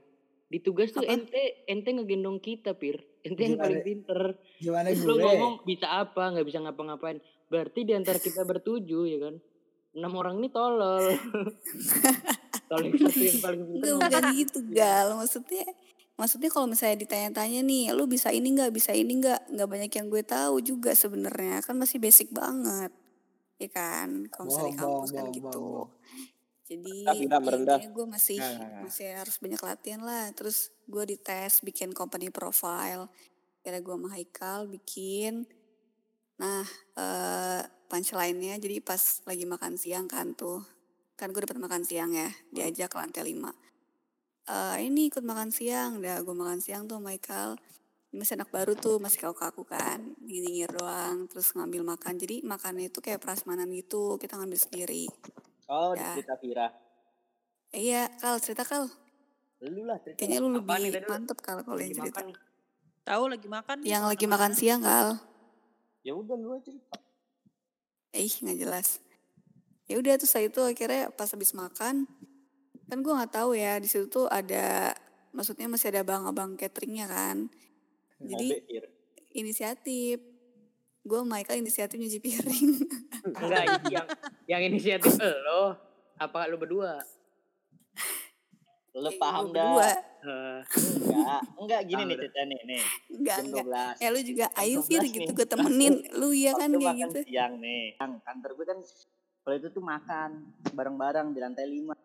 [0.50, 1.14] Di tugas tuh Apa?
[1.14, 3.00] ente, ente ngegendong kita, Pir.
[3.22, 4.22] Ente yang paling pinter.
[4.58, 7.20] gimana Terus gue ngomong bisa apa, gak bisa ngapa-ngapain.
[7.48, 9.36] Berarti di antara kita bertujuh ya kan.
[9.96, 11.06] Enam orang ini tolol.
[12.70, 15.08] Kalau yang satu yang paling pinter bukan gitu, Gal.
[15.18, 15.66] Maksudnya
[16.20, 20.08] maksudnya kalau misalnya ditanya-tanya nih, lu bisa ini nggak, bisa ini nggak, nggak banyak yang
[20.12, 21.64] gue tahu juga sebenarnya.
[21.64, 22.92] Kan masih basic banget.
[23.56, 24.28] Ya kan?
[24.28, 25.48] Kalau misalnya di kampus kan bohong, gitu.
[25.48, 25.90] bohong.
[26.70, 27.80] Jadi merendah.
[27.82, 28.82] gue masih Nah, nah, nah.
[28.86, 30.30] masih harus banyak latihan lah.
[30.36, 33.08] Terus gue dites bikin company profile.
[33.64, 35.48] Kira gue sama Haikal bikin.
[36.38, 36.68] Nah,
[37.00, 40.62] eh punchline-nya jadi pas lagi makan siang kan tuh.
[41.18, 43.69] Kan gue dapat makan siang ya, diajak ke lantai 5.
[44.50, 47.54] Eh ini ikut makan siang, dah gue makan siang tuh Haikal.
[48.10, 50.02] Masih anak baru tuh, masih kaku-kaku kan.
[50.18, 52.18] Nyinyir doang, terus ngambil makan.
[52.18, 55.06] Jadi makannya itu kayak prasmanan gitu, kita ngambil sendiri.
[55.70, 56.18] Oh, Ya.
[56.18, 56.68] cerita Vira.
[57.70, 58.90] Eh, iya, Kal, cerita Kal.
[59.62, 60.18] Lu lah cerita.
[60.18, 61.10] Kayaknya lu Apaan nih lebih lu?
[61.14, 62.10] mantep Kal kalau yang lagi cerita.
[62.18, 62.38] makan nih.
[63.06, 63.90] Tahu lagi makan nih.
[63.94, 65.08] Yang lagi makan siang Kal.
[66.02, 66.98] Ya udah lu aja cerita.
[68.18, 68.88] Eh, nggak jelas.
[69.86, 72.10] Ya udah terus saya itu akhirnya pas habis makan
[72.90, 74.92] kan gue nggak tahu ya di situ tuh ada
[75.30, 77.46] maksudnya masih ada abang-abang cateringnya kan
[78.20, 78.66] jadi
[79.32, 80.20] inisiatif
[81.00, 82.68] gue Michael inisiatif nyuci piring
[83.30, 84.08] Enggak, yang
[84.48, 85.14] yang inisiatif
[85.46, 85.78] lo
[86.16, 87.00] apa lu berdua?
[88.92, 89.64] Lu Ya, paham dah.
[89.72, 89.92] berdua.
[90.20, 90.60] Eh,
[91.00, 92.84] Enggak, enggak gini nih cerita nih, nih.
[93.10, 94.04] enggak enggak 12.
[94.04, 97.20] ya lu juga ayo Fir 12 gitu gue temenin lu ya kan kayak makan gitu
[97.24, 97.96] siang nih.
[97.96, 98.80] Yang kantor gue kan
[99.40, 100.30] kalau itu tuh makan
[100.70, 101.96] bareng-bareng di lantai 5.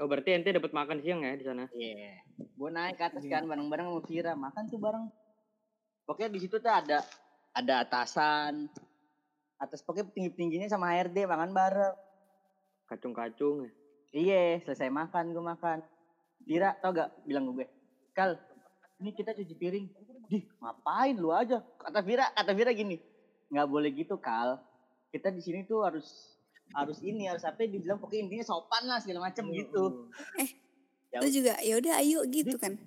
[0.00, 1.68] Oh berarti ente dapat makan siang ya di sana?
[1.76, 2.24] Iya.
[2.56, 5.04] Gue naik ke atas kan bareng-bareng sama Vira, makan tuh bareng.
[6.08, 7.04] Pokoknya di situ tuh ada
[7.52, 8.64] ada atasan.
[9.60, 11.94] Atas pokoknya tinggi-tingginya sama HRD makan bareng.
[12.88, 13.70] Kacung-kacung ya.
[14.10, 15.78] Iya, selesai makan gue makan.
[16.48, 17.68] Vira tau gak bilang gue,
[18.16, 18.40] Kal,
[19.04, 19.86] ini kita cuci piring.
[20.32, 21.60] Dih, ngapain lu aja?
[21.76, 22.96] Kata Vira, kata Vira gini,
[23.52, 24.56] nggak boleh gitu Kal.
[25.12, 26.39] Kita di sini tuh harus
[26.70, 30.10] harus ini harus apa dibilang pokoknya intinya sopan lah segala macam gitu.
[31.10, 32.78] Ya lu juga ya udah ayo gitu kan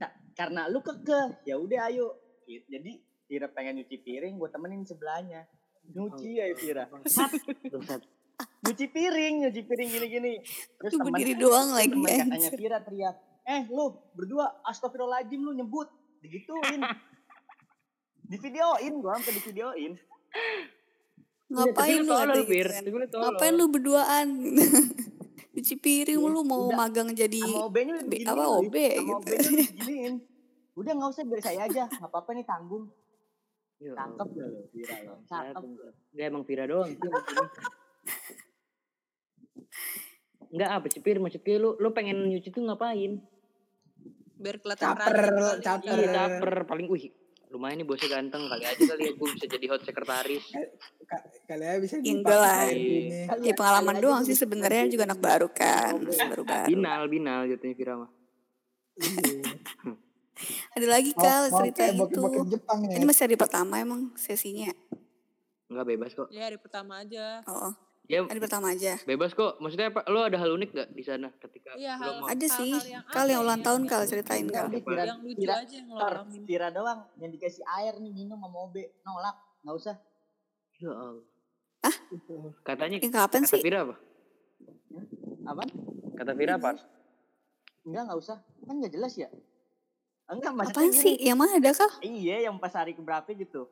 [0.00, 2.16] Nah, karena lu kekeh, ya udah ayo.
[2.48, 2.64] Gitu.
[2.72, 2.92] Jadi
[3.28, 5.44] Vira pengen nyuci piring, gue temenin sebelahnya.
[5.92, 6.88] Nyuci ya Vira.
[6.88, 7.30] Bangsat.
[8.64, 10.32] Nyuci piring, nyuci piring gini-gini.
[10.80, 12.50] Terus Lu temen- berdiri doang lagi temen katanya.
[12.56, 15.88] Vira teriak, eh lu berdua astagfirullahaladzim lu nyebut.
[16.24, 16.80] Digituin.
[18.30, 19.92] di videoin gua sampai di videoin.
[21.50, 22.82] Ngapain Tapi lu katanya gitu kan.
[23.20, 24.26] Ngapain lu berduaan
[25.52, 26.76] cuci piring Iya, lu mau udah.
[26.78, 27.42] magang jadi
[28.24, 28.44] apa.
[28.54, 29.32] OB gitu.
[30.80, 32.88] Udah nggak usah biar saya aja, nggak apa-apa nih tanggung.
[33.76, 34.46] Ya Cakep Allah.
[34.46, 35.62] loh Vira Cakep.
[36.14, 36.90] Enggak emang Vira doang.
[40.50, 43.22] Enggak apa sih Fir maksudnya lu lu pengen nyuci tuh ngapain?
[44.34, 45.60] Biar kelihatan Caper, kali.
[45.60, 45.94] caper.
[45.94, 47.12] Iya caper paling wih
[47.50, 50.44] lumayan nih bosnya ganteng kali aja kali ya gue bisa jadi hot sekretaris.
[51.02, 52.62] Ka- Kalian bisa Ya enggak lah.
[52.64, 52.78] Iya.
[52.78, 53.20] ini.
[53.26, 56.66] Kali- ya pengalaman kali aja doang sih bisa sebenarnya juga anak baru kan masih baru-baru
[56.68, 58.10] Binal binal jatuhnya Vira mah.
[58.96, 59.42] Iya.
[60.70, 62.20] ada lagi kal cerita itu
[62.80, 62.96] ya.
[62.96, 64.70] ini masih hari pertama emang sesinya
[65.66, 66.28] Enggak bebas kok.
[66.30, 67.42] Ya hari pertama aja.
[67.44, 67.74] oh
[68.10, 69.54] Ya hari pertama aja bebas kok.
[69.56, 70.02] Maksudnya apa?
[70.04, 72.90] Lo ada hal unik gak di sana ketika Iya, lo hal- mau ada sih hal-hal
[72.90, 74.10] yang kal ulang ya, tahun kal lucu.
[74.10, 76.40] ceritain kal Udah, Vira, Yang lucu Vira, aja yang lo alamin.
[76.42, 79.94] Vira doang yang dikasih air nih minum sama OB nolak nggak usah
[80.76, 81.22] Ya Allah.
[81.80, 81.96] Ah?
[82.62, 83.94] Katanya yang kapan kata sih Vira apa?
[85.42, 85.62] apa
[86.12, 86.70] Kata Vira apa?
[87.80, 89.28] enggak nggak usah kan nggak jelas ya
[90.26, 93.70] enggak maksudnya apaan sih yang mana ada kal iya yang pas hari keberapa gitu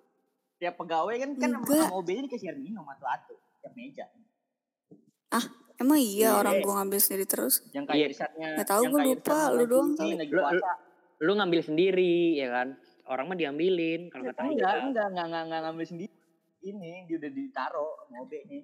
[0.57, 1.85] tiap pegawai kan kan sama, Enggak.
[1.85, 4.07] sama OB nya dikasih air minum atau atu tiap meja
[5.79, 6.31] emang iya Iya.
[6.37, 7.91] orang gua ngambil sendiri terus yang Iya.
[7.95, 10.13] kayak risetnya Nggak tahu, yang gua kayak lupa, lu doang kali.
[10.19, 10.71] Lu- puasa
[11.19, 12.69] Lu ngambil sendiri ya kan?
[13.05, 14.85] Orang mah diambilin kalau kata enggak Ida.
[14.85, 16.15] enggak enggak enggak enggak ngambil sendiri
[16.61, 18.61] ini dia udah ditaro sama OB nya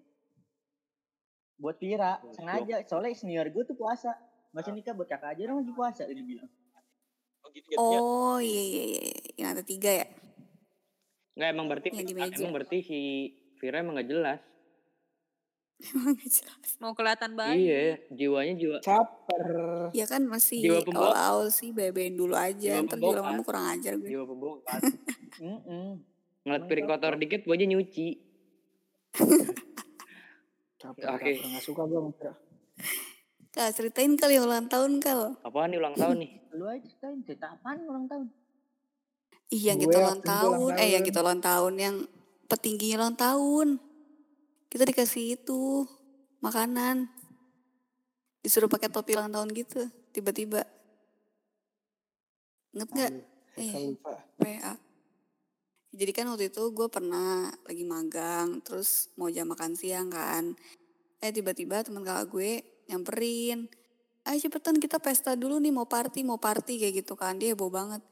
[1.57, 4.11] buat Vira sengaja soalnya senior gue tuh puasa
[4.51, 6.51] Mas nikah buat kakak aja dong lagi puasa dia bilang
[7.41, 7.99] Oh gitu jatuhnya.
[7.99, 9.03] oh iya iya iya
[9.37, 10.07] yang ada tiga ya
[11.33, 12.35] Enggak emang berarti meja.
[12.37, 12.99] emang berarti si
[13.57, 14.39] Vira emang gak jelas.
[15.93, 17.57] Emang gak jelas Mau kelihatan baik.
[17.57, 17.81] Iya,
[18.13, 19.47] jiwanya jiwa Caper.
[19.93, 21.13] ya kan masih Jiwa pembawa.
[21.13, 24.81] awal-awal sih bebein dulu aja Jiwa ntar juga lama kurang ajar gue jiwa pembongkar.
[25.45, 25.89] Mm-mm.
[26.45, 28.09] Ngeliat piring kotor dikit gue aja nyuci.
[30.79, 31.09] Caper.
[31.17, 31.31] Oke.
[31.33, 31.49] caper.
[31.49, 32.01] Nggak suka gue
[33.55, 36.31] kal ceritain kali ulang tahun kal Apaan nih ulang tahun nih?
[36.59, 38.27] lu aja ceritain cerita apaan ulang tahun
[39.55, 41.97] Iya yang kita ulang tahun, eh yang kita ulang tahun yang
[42.51, 43.69] petingginya ulang tahun.
[44.75, 45.87] Kita dikasih itu
[46.43, 47.07] makanan.
[48.43, 50.67] Disuruh pakai topi ulang tahun gitu, tiba-tiba.
[52.75, 53.13] Ingat nggak?
[53.55, 53.95] Eh.
[54.35, 54.75] PA.
[55.95, 60.59] Jadi kan waktu itu gue pernah lagi magang, terus mau jam makan siang kan.
[61.23, 62.51] Eh tiba-tiba teman kakak gue
[62.91, 63.71] nyamperin.
[64.27, 67.39] Ayo cepetan kita pesta dulu nih mau party, mau party kayak gitu kan.
[67.39, 68.03] Dia heboh banget.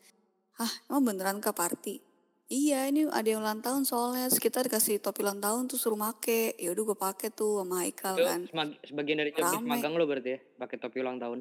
[0.62, 2.11] Hah emang beneran ke party?
[2.52, 5.96] Iya ini ada yang ulang tahun soalnya terus kita dikasih topi ulang tahun tuh suruh
[5.96, 6.52] make.
[6.60, 8.40] Ya udah gue pakai tuh sama Haikal Itu kan.
[8.84, 9.72] sebagian dari job desk Rame.
[9.72, 11.40] magang lo berarti ya, pakai topi ulang tahun.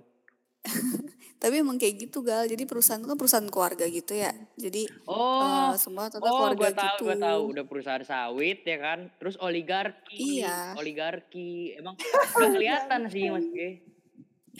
[1.41, 2.47] Tapi emang kayak gitu gal.
[2.47, 4.31] Jadi perusahaan itu kan perusahaan keluarga gitu ya.
[4.55, 7.03] Jadi Oh, eh, semua tetap oh, keluarga gue tahu, gitu.
[7.03, 7.41] gue tahu.
[7.51, 8.99] Udah perusahaan sawit ya kan.
[9.19, 10.79] Terus oligarki, Iya.
[10.79, 11.75] oligarki.
[11.75, 11.99] Emang
[12.39, 13.83] udah kelihatan sih mas G.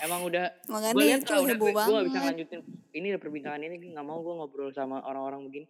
[0.04, 2.60] Emang udah Makanya gue lihat itu udah heboh gue gak bisa lanjutin
[2.92, 5.68] ini udah perbincangan ini nggak mau gue ngobrol sama orang-orang begini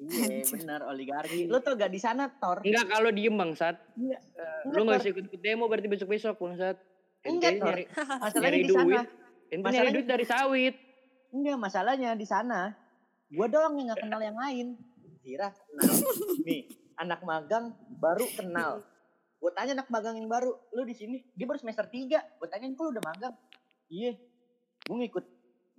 [0.00, 1.46] iya benar oligarki.
[1.46, 4.22] Lu tuh gak di sana Tor enggak kalau diem bangsat Enggak,
[4.72, 6.76] lu nggak usah ikut ikut demo berarti besok besok bangsat
[7.22, 7.66] Enggak, Tor.
[7.70, 7.84] nyari
[8.18, 8.86] masalahnya nyari di sana.
[8.86, 10.74] Duit ente nyari duit dari sawit.
[11.30, 12.60] Enggak masalahnya di sana
[13.32, 14.66] gua doang yang gak kenal yang lain.
[15.22, 15.92] Vira kenal.
[16.46, 16.62] Nih
[16.98, 18.72] anak magang baru kenal.
[19.42, 21.18] Gue tanya anak magang yang baru lu di sini?
[21.34, 23.34] Dia baru semester 3 gue tanyain kok lu udah magang?
[23.90, 24.14] Iya.
[24.86, 25.26] Gue ngikut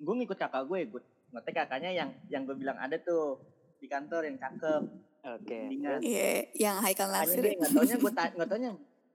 [0.04, 1.02] gue ngikut kakak gue gue
[1.34, 3.40] ngetek kakaknya yang yang gue bilang ada tuh
[3.84, 4.82] di kantor yang cakep
[5.26, 5.44] Oke.
[5.68, 7.44] bimbingan Iya, yang Haikal Nasir.
[7.44, 8.72] dia nggak taunya gue tanya nggak taunya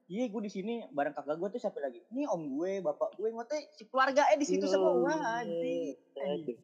[0.06, 3.28] iya gue di sini bareng kakak gue tuh siapa lagi ini om gue bapak gue
[3.30, 6.56] ngotek si keluarga eh di situ Yo, semua anjing Aduh.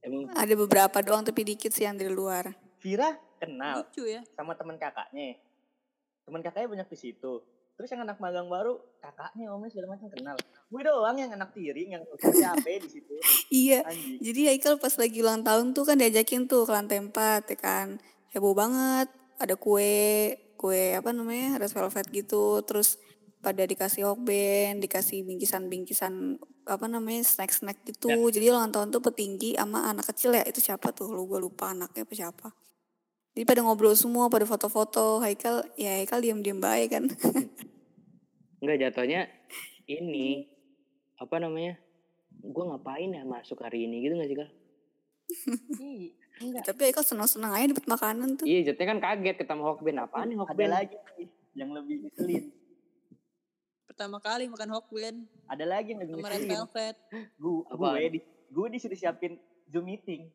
[0.00, 2.56] Emang Ada beberapa doang tapi dikit sih yang dari luar.
[2.80, 4.24] Vira kenal Lucu ya.
[4.30, 5.36] sama teman kakaknya
[6.24, 7.44] teman kakaknya banyak di situ
[7.80, 10.36] terus yang anak magang baru kakaknya omnya segala macam kenal
[10.68, 13.16] gue doang yang anak tiring yang siapa di situ
[13.50, 13.82] Iya.
[13.82, 17.58] anjing Jadi Haikal pas lagi ulang tahun tuh kan diajakin tuh ke lantai 4 ya
[17.58, 17.88] kan.
[18.30, 19.10] Heboh banget.
[19.40, 21.58] Ada kue, kue apa namanya?
[21.58, 22.62] Red velvet gitu.
[22.62, 23.00] Terus
[23.40, 26.38] pada dikasih hokben, dikasih bingkisan-bingkisan
[26.68, 27.24] apa namanya?
[27.24, 28.12] snack-snack gitu.
[28.30, 30.44] Jadi ulang tahun tuh petinggi sama anak kecil ya.
[30.44, 31.10] Itu siapa tuh?
[31.10, 32.48] Lu gue lupa anaknya apa siapa.
[33.30, 35.22] Jadi pada ngobrol semua, pada foto-foto.
[35.22, 37.04] Haikal, ya Haikal diam-diam baik kan.
[38.60, 39.26] Enggak jatuhnya
[39.88, 40.46] ini
[41.16, 41.76] apa namanya?
[42.40, 44.50] Gue ngapain ya masuk hari ini gitu gak sih kak?
[45.78, 48.46] Ih, enggak Tapi Haikal senang-senang aja dapat makanan tuh.
[48.46, 50.70] Iya jatuhnya kan kaget ketemu Hokben apaan nih ada Hokben?
[50.70, 52.44] lagi nih yang lebih ngeselin
[53.90, 56.96] Pertama kali makan hokben ada lagi yang lebih ngeselin velvet.
[57.36, 59.36] gue gue di gue disuruh siapin
[59.68, 60.30] zoom meeting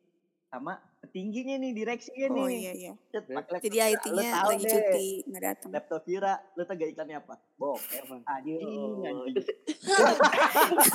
[0.56, 2.92] sama petingginya nih direksinya Oh nih iya iya.
[3.08, 4.72] Cet, laptop Jadi lu IT-nya lagi deh.
[4.72, 5.70] cuti, nggak datang.
[5.70, 8.20] laptop Vira lu tau gak iklannya apa bokep Apaan?
[8.26, 8.58] anjing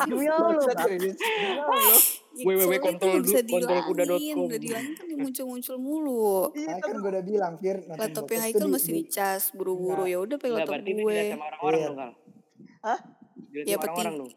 [0.04, 0.60] demi Allah.
[2.32, 3.44] Ya, www kontrol kontrolkuda.com.
[3.44, 3.92] dihilangin,
[4.40, 6.48] udah dihilangin kan dia muncul-muncul mulu.
[6.54, 10.38] Iya, Nah, kan gue udah bilang Fir Laptopnya Haikal masih di- dicas buru-buru ya udah
[10.38, 11.00] pakai laptop berarti gue.
[11.04, 11.84] dilihat sama orang-orang Iya.
[11.84, 12.12] dong kal.
[12.82, 13.00] Hah?
[13.52, 14.22] Iya, sama orang-orang peti.
[14.24, 14.32] dong.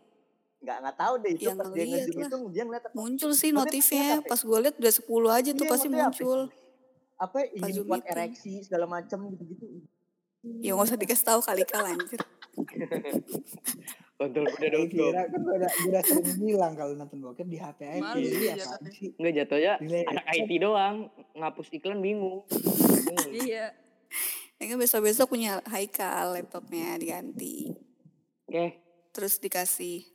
[0.64, 3.30] Nggak nggak tahu deh itu Ya, pas dia ngeliat ngezoom itu dia ngeliat apa Muncul
[3.32, 4.26] sih notifnya, apa ya?
[4.26, 6.04] pas gue liat udah 10 aja tuh Iya, pasti apa ya?
[6.06, 6.40] muncul.
[7.16, 7.36] apa
[7.70, 8.10] Zoom buat meeting.
[8.10, 9.66] ereksi segala macam gitu-gitu
[10.60, 12.20] Ya nggak usah dikasih tahu kali kal anjir.
[14.14, 14.88] Kontrolkuda.com.
[14.92, 18.00] Vira kan gue udah, gue udah sering bilang kalau nonton bokep di HP aja.
[18.04, 18.36] Malu Jadi
[18.92, 19.08] sih?
[19.16, 19.72] Enggak jatuhnya
[20.04, 20.96] anak IT doang
[21.32, 22.44] ngapus iklan bingung.
[23.32, 23.72] Iya.
[24.54, 27.74] Ya kan besok-besok punya Haikal laptopnya diganti.
[28.46, 28.78] Oke.
[29.10, 30.06] Terus dikasih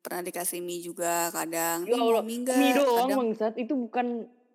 [0.00, 1.84] pernah dikasih mie juga kadang.
[1.84, 2.56] Ya Allah, mie nggak?
[2.56, 4.06] mie doang Kadang bangsat itu bukan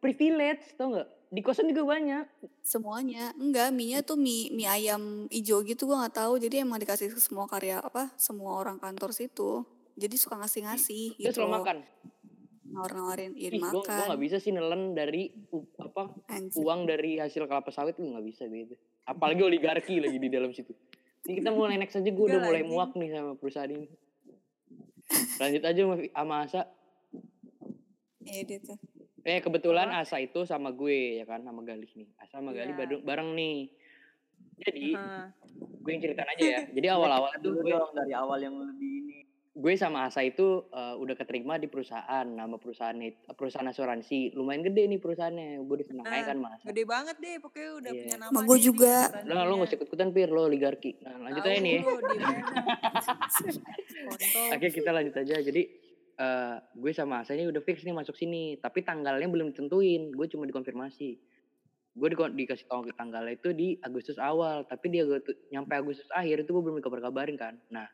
[0.02, 1.08] privilege tau nggak?
[1.26, 2.26] Di kosan juga banyak.
[2.62, 7.14] semuanya enggak mie-nya tuh mie mie ayam ijo gitu gua nggak tahu jadi emang dikasih
[7.14, 9.62] ke semua karya apa semua orang kantor situ
[9.94, 11.78] jadi suka ngasih-ngasih Dia gitu selalu makan.
[12.66, 15.30] nawar-nawarin Ih, irin gua, gua makan gak bisa sih nelen dari
[15.78, 16.58] apa Anjir.
[16.58, 18.76] uang dari hasil kelapa sawit gue nggak bisa gitu.
[19.06, 20.74] Apalagi oligarki lagi di dalam situ.
[21.26, 23.88] Ini kita mulai next aja gue udah Enggak, mulai muak nih sama perusahaan ini.
[25.38, 26.62] Lanjut aja sama, Asa.
[28.26, 28.78] Iya dia tuh.
[29.26, 32.10] Eh kebetulan Asa itu sama gue ya kan sama Galih nih.
[32.18, 33.02] Asa sama Galih Iya.
[33.02, 33.70] bareng, nih.
[34.56, 35.30] Jadi Aha.
[35.56, 36.62] gue yang ceritain aja ya.
[36.78, 39.14] Jadi awal-awal tuh gue, dong dari awal yang lebih ini
[39.56, 42.28] gue sama Asa itu eh, udah keterima di perusahaan.
[42.28, 44.36] Nama perusahaan it- perusahaan asuransi.
[44.36, 45.63] Lumayan gede nih perusahaannya.
[45.63, 46.60] Gue disenang Ah, kan mas.
[46.62, 48.02] Gede banget deh, pokoknya udah Iya.
[48.02, 48.32] punya nama.
[48.34, 48.96] Sama di juga.
[49.08, 49.32] asuransinya.
[49.34, 50.91] Lo lo gak usah ikut-ikutan Pir, lo oligarki.
[51.00, 51.82] Nah lanjut aja nih ya.
[54.52, 55.36] Oke kita lanjut aja.
[55.39, 55.62] Jadi
[56.15, 58.56] eh gue sama Asa ini udah fix nih masuk sini.
[58.58, 60.12] Tapi tanggalnya belum ditentuin.
[60.12, 61.10] Gue cuma dikonfirmasi.
[61.96, 64.68] Gue di, dikasih tahu tanggalnya itu di Agustus awal.
[64.68, 65.08] Tapi dia
[65.50, 67.56] nyampe Agustus akhir itu gue belum dikabar-kabarin kan.
[67.70, 67.88] Nah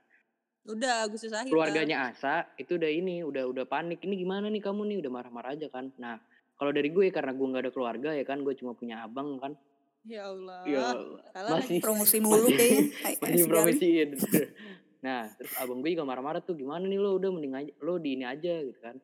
[0.69, 1.49] Udah Agustus akhir.
[1.49, 1.53] kan.
[1.57, 4.05] keluarganya Asa itu udah ini udah udah panik.
[4.05, 5.89] Ini gimana nih kamu nih udah marah-marah aja kan.
[5.97, 6.21] Nah
[6.61, 9.57] kalau dari gue karena gue nggak ada keluarga ya kan gue cuma punya abang kan.
[10.05, 10.61] Ya Allah.
[10.69, 10.93] Ya
[11.33, 11.81] Salah masih.
[11.81, 12.93] Promosi mulu kayaknya.
[13.21, 14.09] Masih promosiin.
[15.05, 18.09] nah, terus abang gue juga marah-marah tuh gimana nih lo udah mending aja lo di
[18.17, 18.97] ini aja gitu kan.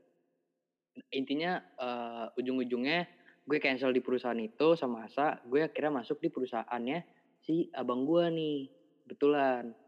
[1.13, 3.09] Intinya eh, ujung-ujungnya
[3.47, 6.99] gue cancel di perusahaan itu sama Asa, gue akhirnya masuk di perusahaannya
[7.41, 8.57] si abang gue nih.
[9.07, 9.86] Kebetulan.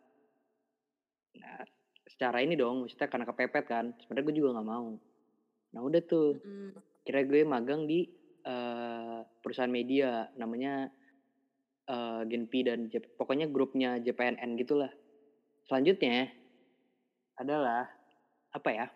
[1.36, 1.62] Nah,
[2.06, 3.86] secara ini dong, maksudnya karena kepepet kan.
[4.02, 4.98] Sebenarnya gue juga nggak mau.
[5.70, 6.74] Nah, udah tuh Mm.
[7.04, 10.88] kira gue magang di eh, perusahaan media namanya
[11.86, 14.90] eh, Genpi dan J- pokoknya grupnya JPNN gitulah.
[15.66, 16.32] Selanjutnya
[17.36, 17.86] adalah
[18.50, 18.88] apa ya?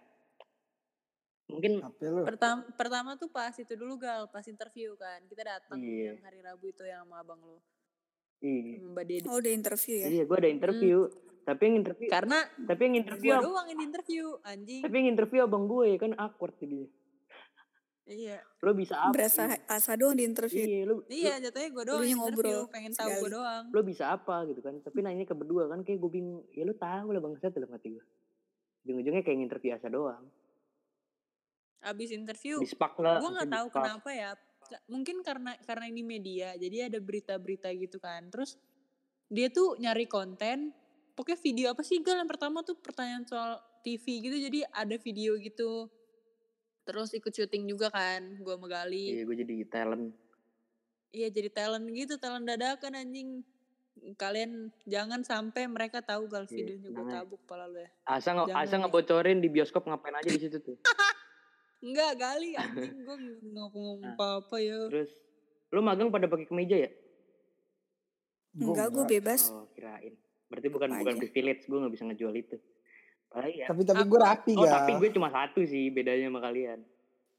[1.46, 1.84] Mungkin.
[2.24, 5.22] Pertama, pertama tuh pas itu dulu gal, pas interview kan.
[5.28, 6.16] Kita datang Iya.
[6.16, 7.60] yang hari Rabu itu yang sama abang lo,
[8.42, 9.28] Mbak Dede.
[9.28, 10.08] Oh udah interview ya?
[10.10, 11.08] iya gue ada interview,
[11.44, 14.82] tapi yang interview Karena tapi yang interview gua ab- doang yang interview, anjing.
[14.82, 16.88] tapi yang interview abang gue kan awkward jadinya.
[18.04, 18.44] Iya.
[18.60, 19.16] Lo bisa apa?
[19.16, 20.60] Berasa asa doang di interview.
[20.60, 23.64] Iya, lo, Iya, jatuhnya gue doang yang ngobrol pengen tahu gue doang.
[23.72, 24.76] lo bisa apa gitu kan?
[24.80, 26.44] Tapi nanya ke berdua kan kayak gue bingung.
[26.52, 28.06] Ya lo tahu lah bangsa dalam hati gue.
[28.84, 30.28] Ujung-ujungnya kayak interview asa doang.
[31.80, 34.32] Abis interview, gue nggak tahu kenapa ya.
[34.88, 38.32] Mungkin karena karena ini media, jadi ada berita-berita gitu kan.
[38.32, 38.56] Terus
[39.28, 40.72] dia tuh nyari konten
[41.14, 45.38] pokoknya video apa sih gal yang pertama tuh pertanyaan soal TV gitu jadi ada video
[45.38, 45.88] gitu
[46.84, 50.06] terus ikut syuting juga kan gua sama Gali Iya, gue jadi talent.
[51.10, 53.30] iya jadi talent gitu talent dadakan anjing
[54.16, 58.48] kalian jangan sampai mereka tahu gal Iya, videonya gue tabuk pala lu ya Asa nggak
[58.50, 58.80] Jangan asa ya.
[58.82, 60.76] ngebocorin di bioskop ngapain aja di situ tuh.
[61.86, 65.12] enggak Gali anjing gue nggak ngomong Nah, apa-apa ya Terus
[65.70, 66.90] lu magang pada pakai kemeja ya?
[68.54, 69.50] Enggak, gue bebas.
[69.50, 70.14] Oh, kirain.
[70.54, 71.22] Berarti bukan Apa bukan aja.
[71.24, 72.56] privilege, gue nggak bisa ngejual itu.
[73.28, 73.66] Apalagi ya.
[73.66, 74.72] Tapi tapi gue rapi Oh, gak?
[74.78, 76.80] tapi gue cuma satu sih bedanya sama kalian.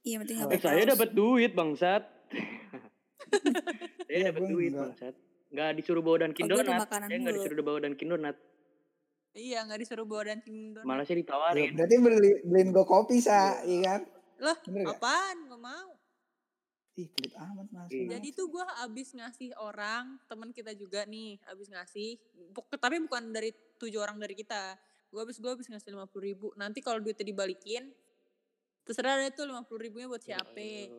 [0.03, 2.03] Iya, penting nggak Eh, saya dapat duit, bangsat.
[4.05, 4.83] saya Iya, dapat duit, enggak.
[4.91, 5.15] bangsat.
[5.49, 6.83] Nggak disuruh bawa Dunkin Oh, gua ada Donat.
[6.83, 8.37] makanan Saya nggak disuruh bawa Dunkin Donat.
[9.33, 11.75] iya nggak disuruh bawa dancing donat Malah saya ditawarin.
[11.75, 14.03] Berarti beli beliin gue kopi sa, iya kan?
[14.37, 14.95] lah Bener gak?
[14.97, 15.91] apaan gak mau
[16.95, 17.91] Ih, pelit amat mas.
[17.91, 18.19] Iya.
[18.19, 22.15] Jadi tuh gue abis ngasih orang teman kita juga nih abis ngasih,
[22.79, 23.51] tapi bukan dari
[23.83, 24.79] tujuh orang dari kita.
[25.11, 26.47] Gue abis gue abis ngasih lima puluh ribu.
[26.55, 27.91] Nanti kalau duitnya dibalikin,
[28.87, 30.91] terserah deh tuh lima puluh ribunya buat siapa.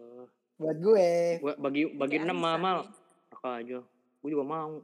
[0.60, 1.10] Buat gue.
[1.40, 2.92] Gua bagi bagi enam mal.
[3.32, 3.80] Apa aja.
[4.20, 4.84] Gue juga mau.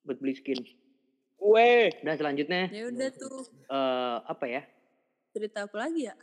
[0.00, 0.64] Buat beli skin.
[1.36, 1.92] Gue.
[2.00, 4.64] Dan selanjutnya Ya udah tuh eh apa ya?
[5.34, 6.16] cerita apa lagi ya?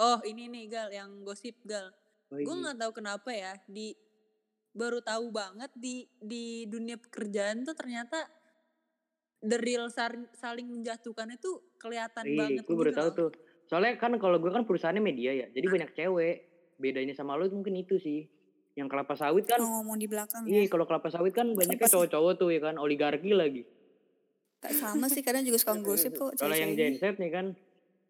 [0.00, 1.92] Oh ini nih gal yang gosip gal.
[2.30, 2.62] Oh, Gue iya.
[2.62, 3.90] nggak tahu kenapa ya di
[4.70, 8.22] baru tahu banget di di dunia pekerjaan tuh ternyata
[9.42, 13.16] the real sar- saling menjatuhkan itu kelihatan Iya, banget gue baru gitu tahu loh.
[13.16, 13.30] tuh.
[13.66, 16.36] Soalnya kan kalau gue kan perusahaannya media ya, jadi banyak cewek.
[16.76, 18.26] Bedanya sama lo mungkin itu sih.
[18.72, 20.70] Yang kelapa sawit kan, Oh, ngomong di belakang iya ya.
[20.70, 23.66] kalau kelapa sawit kan banyaknya cowok-cowok tuh ya kan, oligarki lagi.
[24.60, 26.38] Gak sama sih, kadang juga suka gosip kok.
[26.38, 27.46] Kalau yang genset nih kan,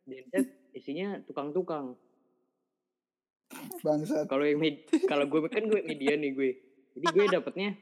[0.05, 1.97] genset isinya tukang-tukang.
[3.83, 4.27] Bangsat.
[4.29, 4.61] Kalau yang
[5.07, 6.51] kalau gue kan gue media nih gue.
[6.97, 7.75] Jadi gue dapetnya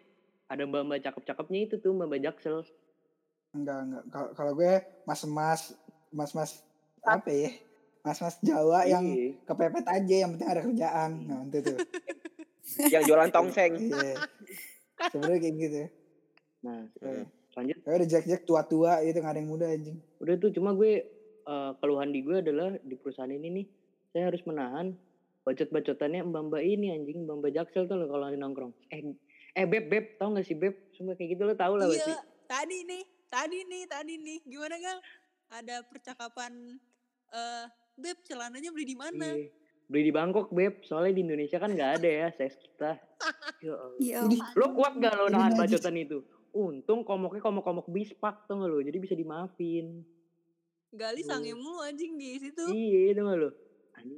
[0.49, 2.65] ada mbak-mbak cakep-cakepnya itu tuh mbak-mbak jaksel.
[3.53, 4.05] Enggak, enggak.
[4.09, 4.73] Kalau kalau gue
[5.05, 5.77] mas-mas
[6.09, 6.51] mas-mas
[7.05, 7.51] apa ya?
[8.01, 9.37] Mas-mas Jawa yang Iya.
[9.45, 11.11] kepepet aja yang penting ada kerjaan.
[11.29, 11.79] Nah, itu tuh.
[12.95, 13.75] Yang jualan tongseng.
[13.81, 14.13] Iya.
[15.09, 15.83] Sebenarnya kayak gitu.
[16.65, 17.25] Nah, Iya.
[17.57, 17.77] lanjut.
[17.83, 19.99] Kayak udah jack-jack tua-tua gitu nggak ada yang muda anjing.
[20.21, 20.93] Udah tuh cuma gue
[21.49, 23.67] eh, keluhan di gue adalah di perusahaan ini nih
[24.13, 24.93] saya harus menahan
[25.49, 28.77] bacot-bacotannya mbak-mbak ini anjing mbak-mbak jaksel tuh loh kalau lagi nongkrong.
[28.93, 29.01] Eh
[29.57, 30.77] eh beb beb tau gak sih beb?
[30.93, 32.05] Sumpah kayak gitu lo tau lah pasti.
[32.05, 34.39] Iya, tadi nih, tadi nih, tadi nih.
[34.45, 34.99] Gimana gal?
[35.49, 36.77] Ada percakapan,
[37.33, 37.65] eh
[37.97, 39.33] beb celananya beli di mana?
[39.33, 39.49] Iya.
[39.89, 42.93] Beli di Bangkok beb, soalnya di Indonesia kan nggak ada ya size kita.
[43.59, 43.75] Ya.
[43.99, 44.39] Ya ampun.
[44.55, 46.23] Lo kuat gak lo nahan bacotan itu?
[46.55, 50.07] Untung komoknya komok-komok bispak tuh lo, jadi bisa dimaafin.
[50.95, 52.65] Gali sange mulu anjing di situ.
[52.71, 53.51] Iya, itu lo?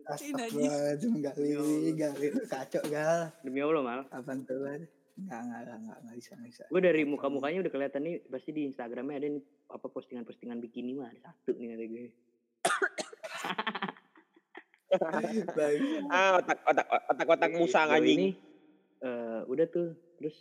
[0.09, 1.51] Astagfirullahaladzim gali,
[1.97, 3.33] gali kacau gal.
[3.45, 4.01] demi Allah mal.
[4.13, 4.61] Apaan tuh?
[5.21, 6.65] Enggak, enggak, enggak, enggak, enggak bisa, enggak bisa.
[6.73, 11.13] Gue dari muka-mukanya udah kelihatan nih, pasti di Instagramnya ada nih apa postingan-postingan bikini mah
[11.13, 12.05] ada satu nih ada gue.
[16.11, 18.19] Ah, otak otak otak otak musang Sejauh anjing.
[18.19, 18.31] Ini,
[19.07, 20.35] eh, udah tuh, terus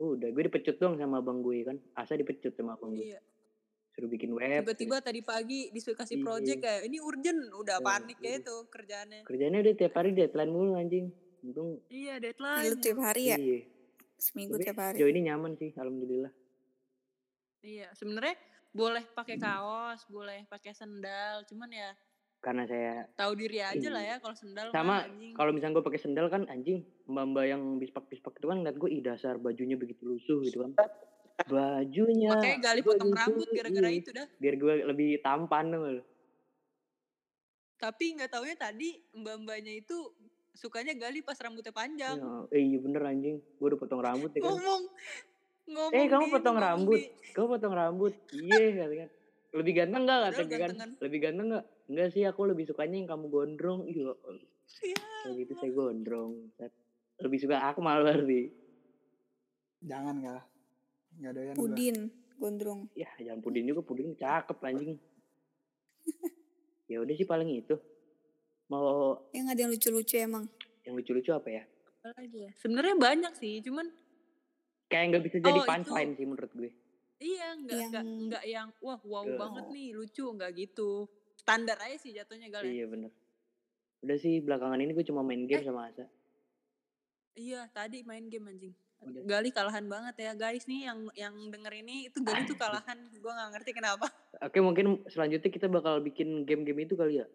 [0.00, 1.76] oh, udah gue dipecut dong sama abang gue kan.
[1.92, 3.12] Asa dipecut sama abang gue.
[3.12, 3.20] Iya.
[3.92, 4.64] Suruh bikin web.
[4.64, 6.24] Tiba-tiba tadi pagi disuruh kasih Iya.
[6.24, 8.38] project kayak ini urgent, udah Iya, panik ya iya.
[8.40, 9.20] itu kerjaannya.
[9.22, 11.06] Kerjanya udah tiap hari deadline mulu anjing.
[11.42, 12.80] Untung Iya, deadline.
[12.80, 13.36] tiap hari ya?
[13.36, 13.60] iya.
[14.16, 14.96] Seminggu Tapi tiap hari.
[14.96, 16.32] Sejauh ini nyaman sih, alhamdulillah.
[17.60, 18.34] Iya, sebenarnya
[18.72, 21.90] boleh pakai kaos, boleh pakai sendal, cuman ya
[22.42, 24.16] Karena saya tahu diri aja lah Iya.
[24.16, 25.06] ya kalau sendal sama
[25.38, 28.98] kalau misalnya gue pakai sendal kan anjing mbak-mbak yang bispak-bispak itu kan ngeliat gue ih
[28.98, 30.74] dasar bajunya begitu lusuh gitu kan
[31.42, 34.26] bajunya Makanya gali potong rambut gara-gara itu dah.
[34.36, 35.84] biar gue lebih tampan dong
[37.76, 39.96] Tapi nggak taunya tadi mbak-mbaknya itu
[40.52, 42.14] sukanya gali pas rambutnya panjang.
[42.14, 43.42] ya, eh, iya bener anjing.
[43.58, 44.52] Gue udah potong rambut ya kan?
[44.52, 44.82] Ngomong
[45.64, 46.98] ngomong eh kamu potong ngomong rambut.
[47.00, 48.12] di- kamu potong rambut.
[48.30, 49.08] Iya kata kan.
[49.52, 50.90] Lebih ganteng gak kata Padahal gue kan?
[51.00, 53.80] lebih ganteng gak enggak sih aku lebih sukanya yang kamu gondrong.
[53.84, 54.14] Iya
[54.72, 54.96] Iya.
[55.22, 56.32] kayak gitu saya gondrong
[57.18, 58.50] lebih suka aku malah berarti.
[59.80, 60.38] Jangan gal.
[61.14, 61.64] Enggak doyan gua.
[61.64, 61.96] Udin,
[62.34, 62.80] gondrong.
[62.92, 64.98] ya jangan pudin juga pudin cakep anjing
[66.90, 67.76] ya udah sih paling itu
[68.66, 70.44] mau Ya nggak ada yang lucu-lucu emang.
[70.82, 71.62] yang lucu-lucu apa ya
[72.00, 72.50] Apa lagi ya?
[72.56, 73.86] Sebenarnya banyak sih, cuman
[74.88, 76.70] kayak nggak bisa jadi Oh, punchline sih menurut gue
[77.18, 79.38] iya nggak Yang- nggak nggak yang wah wow Iya.
[79.38, 81.06] banget nih lucu nggak gitu.
[81.34, 82.70] Standar aja sih jatuhnya gal ya.
[82.72, 83.10] iya bener
[84.00, 85.64] udah sih belakangan ini gue cuma main game Eh.
[85.64, 86.06] sama Asa
[87.32, 88.74] Iya, tadi main game anjing.
[89.02, 89.22] Udah.
[89.24, 92.94] Gali kalahan banget ya guys nih yang yang denger ini itu Gali tuh kalahan.
[93.18, 94.06] Gua nggak ngerti kenapa.
[94.40, 97.26] oke mungkin selanjutnya kita bakal bikin game-game itu kali ya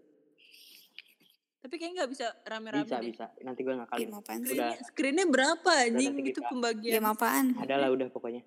[1.58, 3.06] Tapi kayaknya nggak bisa rame-rame bisa deh.
[3.06, 4.56] bisa nanti gue ngakalin Game apaan sih?
[4.56, 6.94] udah Screennya, screennya berapa anjing itu pembagian.
[6.94, 7.46] Game apaan?
[7.58, 8.44] ada lah udah pokoknya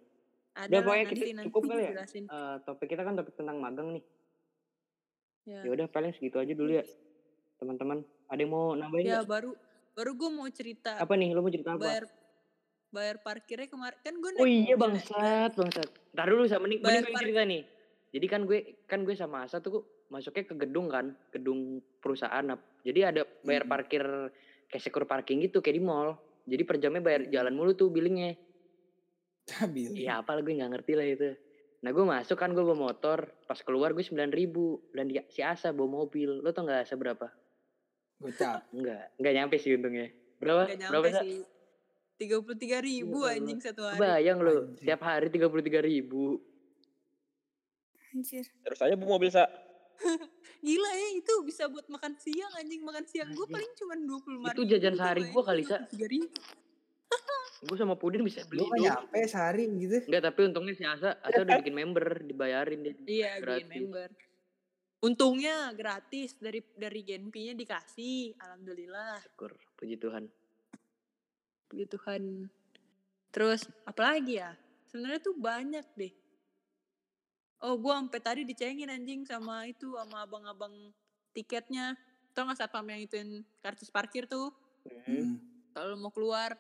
[0.51, 1.93] Ada Udah pokoknya nanti, kita nanti cukup kali ya.
[2.07, 4.05] Eh, topik kita kan topik tentang magang nih.
[5.47, 5.61] Ya.
[5.63, 6.85] Ya udah paling segitu aja dulu ya.
[7.57, 9.29] Teman-teman, ada yang mau nambahin Ya nggak?
[9.29, 9.51] baru
[9.93, 11.31] baru gue mau cerita Apa nih?
[11.31, 11.83] Lo mau cerita apa?
[11.83, 12.05] bayar
[12.91, 15.89] bayar parkirnya kemarin kan gue Oh iya bangsat, bangsat.
[16.15, 17.63] Ntar dulu sama mending, Bayar mending gue cerita nih.
[18.11, 18.59] Jadi kan gue
[18.91, 22.43] kan gue sama Asa tuh masuknya ke gedung kan, gedung perusahaan.
[22.43, 23.73] Nah, Jadi ada bayar Hmm.
[23.73, 24.03] parkir
[24.67, 26.19] kayak secure parking gitu kayak di mall.
[26.49, 28.35] Jadi per jamnya bayar jalan mulu tuh billingnya.
[29.47, 30.07] Stabil.
[30.07, 31.31] Iya apa gue nggak ngerti lah itu.
[31.81, 35.41] Nah gue masuk kan gue bawa motor, pas keluar gue sembilan ribu dan dia, si
[35.41, 36.43] Asa bawa mobil.
[36.43, 37.31] Lo tau nggak Asa berapa?
[38.21, 38.69] Gocap.
[38.75, 40.13] Enggak, enggak nyampe sih untungnya.
[40.41, 40.69] Berapa?
[40.69, 41.60] Gak Berapa nyampe Sa?
[42.21, 43.97] Tiga puluh tiga ribu Ya anjing satu hari.
[43.97, 46.37] Bayang lo, tiap hari tiga puluh tiga ribu.
[48.13, 48.45] Anjir.
[48.45, 49.49] Terus aja bu mobil sa.
[50.65, 54.37] Gila ya itu bisa buat makan siang anjing makan siang gue paling cuma dua puluh
[54.45, 55.81] lima Itu jajan sehari gua kali, Sa.
[55.89, 56.29] Tiga ribu.
[57.61, 58.85] Gue sama Pudin bisa beli Gue itu.
[58.89, 60.01] nyampe sehari gitu.
[60.09, 62.95] Enggak, tapi untungnya si Asa, Asa udah bikin member, dibayarin dia.
[63.05, 63.69] Iya Gratis.
[63.69, 64.09] bikin member.
[65.01, 68.37] Untungnya gratis dari dari Genpi-nya dikasih.
[68.37, 69.21] Alhamdulillah.
[69.25, 70.29] Syukur, puji Tuhan.
[71.71, 72.51] Puji Tuhan.
[73.31, 74.59] Terus apalagi ya?
[74.91, 76.13] Sebenarnya tuh banyak deh.
[77.63, 80.75] Oh, gua sampai tadi dicengin anjing sama itu sama abang-abang
[81.31, 81.95] tiketnya.
[82.35, 84.51] Tau gak satpam yang ituin karcis parkir tuh?
[85.07, 85.39] Hmm.
[85.71, 86.59] Kalau mau keluar.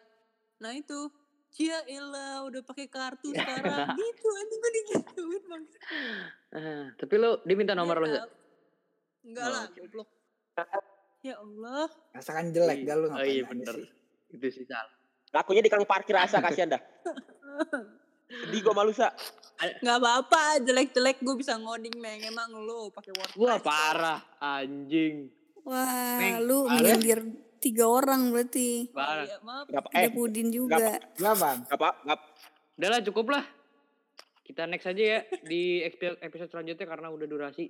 [0.62, 1.10] Nah itu.
[1.50, 5.64] Cia elah udah pakai kartu sekarang gitu anjing gue digituin bang.
[6.54, 8.22] Ah, tapi lo, dia minta nomor lo, Sa?
[9.26, 10.08] Enggak Oh, lah, goblok.
[11.26, 11.90] Ya Allah.
[12.14, 13.74] Rasakan jelek dah lu Oh ngapain iya aja bener.
[13.82, 13.88] sih.
[14.30, 14.94] Itu sih salah.
[15.30, 16.82] Ngakunya di kang parkir asa kasihan dah.
[18.30, 19.14] Sedih gue malu sa.
[19.60, 22.22] Nggak apa-apa, jelek-jelek gue bisa ngoding meng.
[22.24, 23.38] Emang lu pakai WordPress.
[23.38, 25.28] Wah parah, anjing.
[25.60, 27.20] Wah, Neng, lu menyindir
[27.60, 28.88] tiga orang berarti.
[28.90, 29.28] Parah.
[29.28, 29.68] iya, maaf.
[29.68, 30.96] Gak, Ada eh, Pudin juga.
[31.20, 31.58] Gak bang.
[31.68, 32.18] gak apa, gak,
[32.80, 33.44] Udah lah, cukup lah.
[34.40, 37.68] Kita next aja ya di epi- episode selanjutnya karena udah durasi.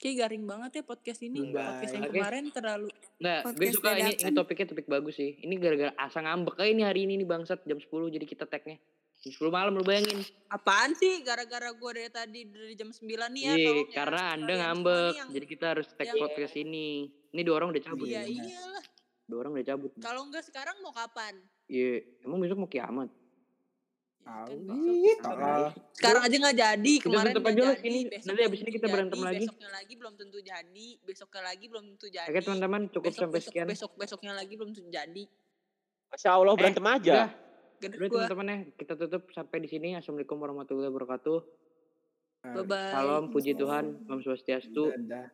[0.00, 1.38] Kayak garing banget ya podcast ini.
[1.46, 1.60] Bye.
[1.60, 2.16] Podcast yang Oke.
[2.16, 2.88] kemarin terlalu.
[3.20, 4.32] Nggak, gue suka ini, ini dadakan.
[4.32, 5.30] topiknya topik bagus sih.
[5.36, 8.80] Ini gara-gara asa ngambek kayak ini hari ini nih bangsat jam 10 jadi kita tagnya.
[9.20, 10.24] Jam 10 malam lu bayangin.
[10.48, 11.20] Apaan sih?
[11.20, 13.52] Gara-gara gue dari tadi dari jam 9 nih ya.
[13.52, 13.92] Iya, tolong ya.
[13.92, 15.12] karena Anda ngambek.
[15.12, 16.88] yang- Jadi kita harus tag yang- podcast ini.
[17.30, 18.08] Ini dua orang udah cabut.
[18.08, 18.40] Iya nih.
[18.40, 18.84] iyalah.
[19.22, 19.90] Dua orang udah cabut.
[20.00, 21.36] Kalau enggak sekarang mau kapan?
[21.68, 23.12] Iya, emang besok mau kiamat.
[24.20, 24.46] Ya,
[25.18, 25.64] kan tolol.
[25.96, 28.00] Sekarang aja nggak jadi, kemarin tutup nggak aja jadi, ini.
[28.06, 29.46] besok Nanti abis ini kita berantem lagi.
[29.48, 32.28] Besoknya lagi belum tentu jadi, besoknya lagi belum tentu jadi.
[32.30, 33.66] Oke teman-teman, cukup besok, sampai besok, sekian.
[33.66, 35.24] Besok besoknya lagi belum tentu jadi.
[36.10, 37.16] Masya Allah berantem aja.
[37.80, 39.96] Udah, teman-teman ya, kita tutup sampai di sini.
[39.96, 41.38] Assalamualaikum warahmatullahi wabarakatuh.
[42.40, 42.92] Bye bye.
[42.92, 45.28] Salam, puji Tuhan, Om Swastiastu, Dadah.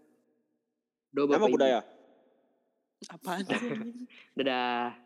[1.15, 1.55] Do Nama Bapak Ibu.
[1.55, 1.81] budaya.
[3.13, 3.61] Apaan sih?
[4.39, 5.06] Dadah.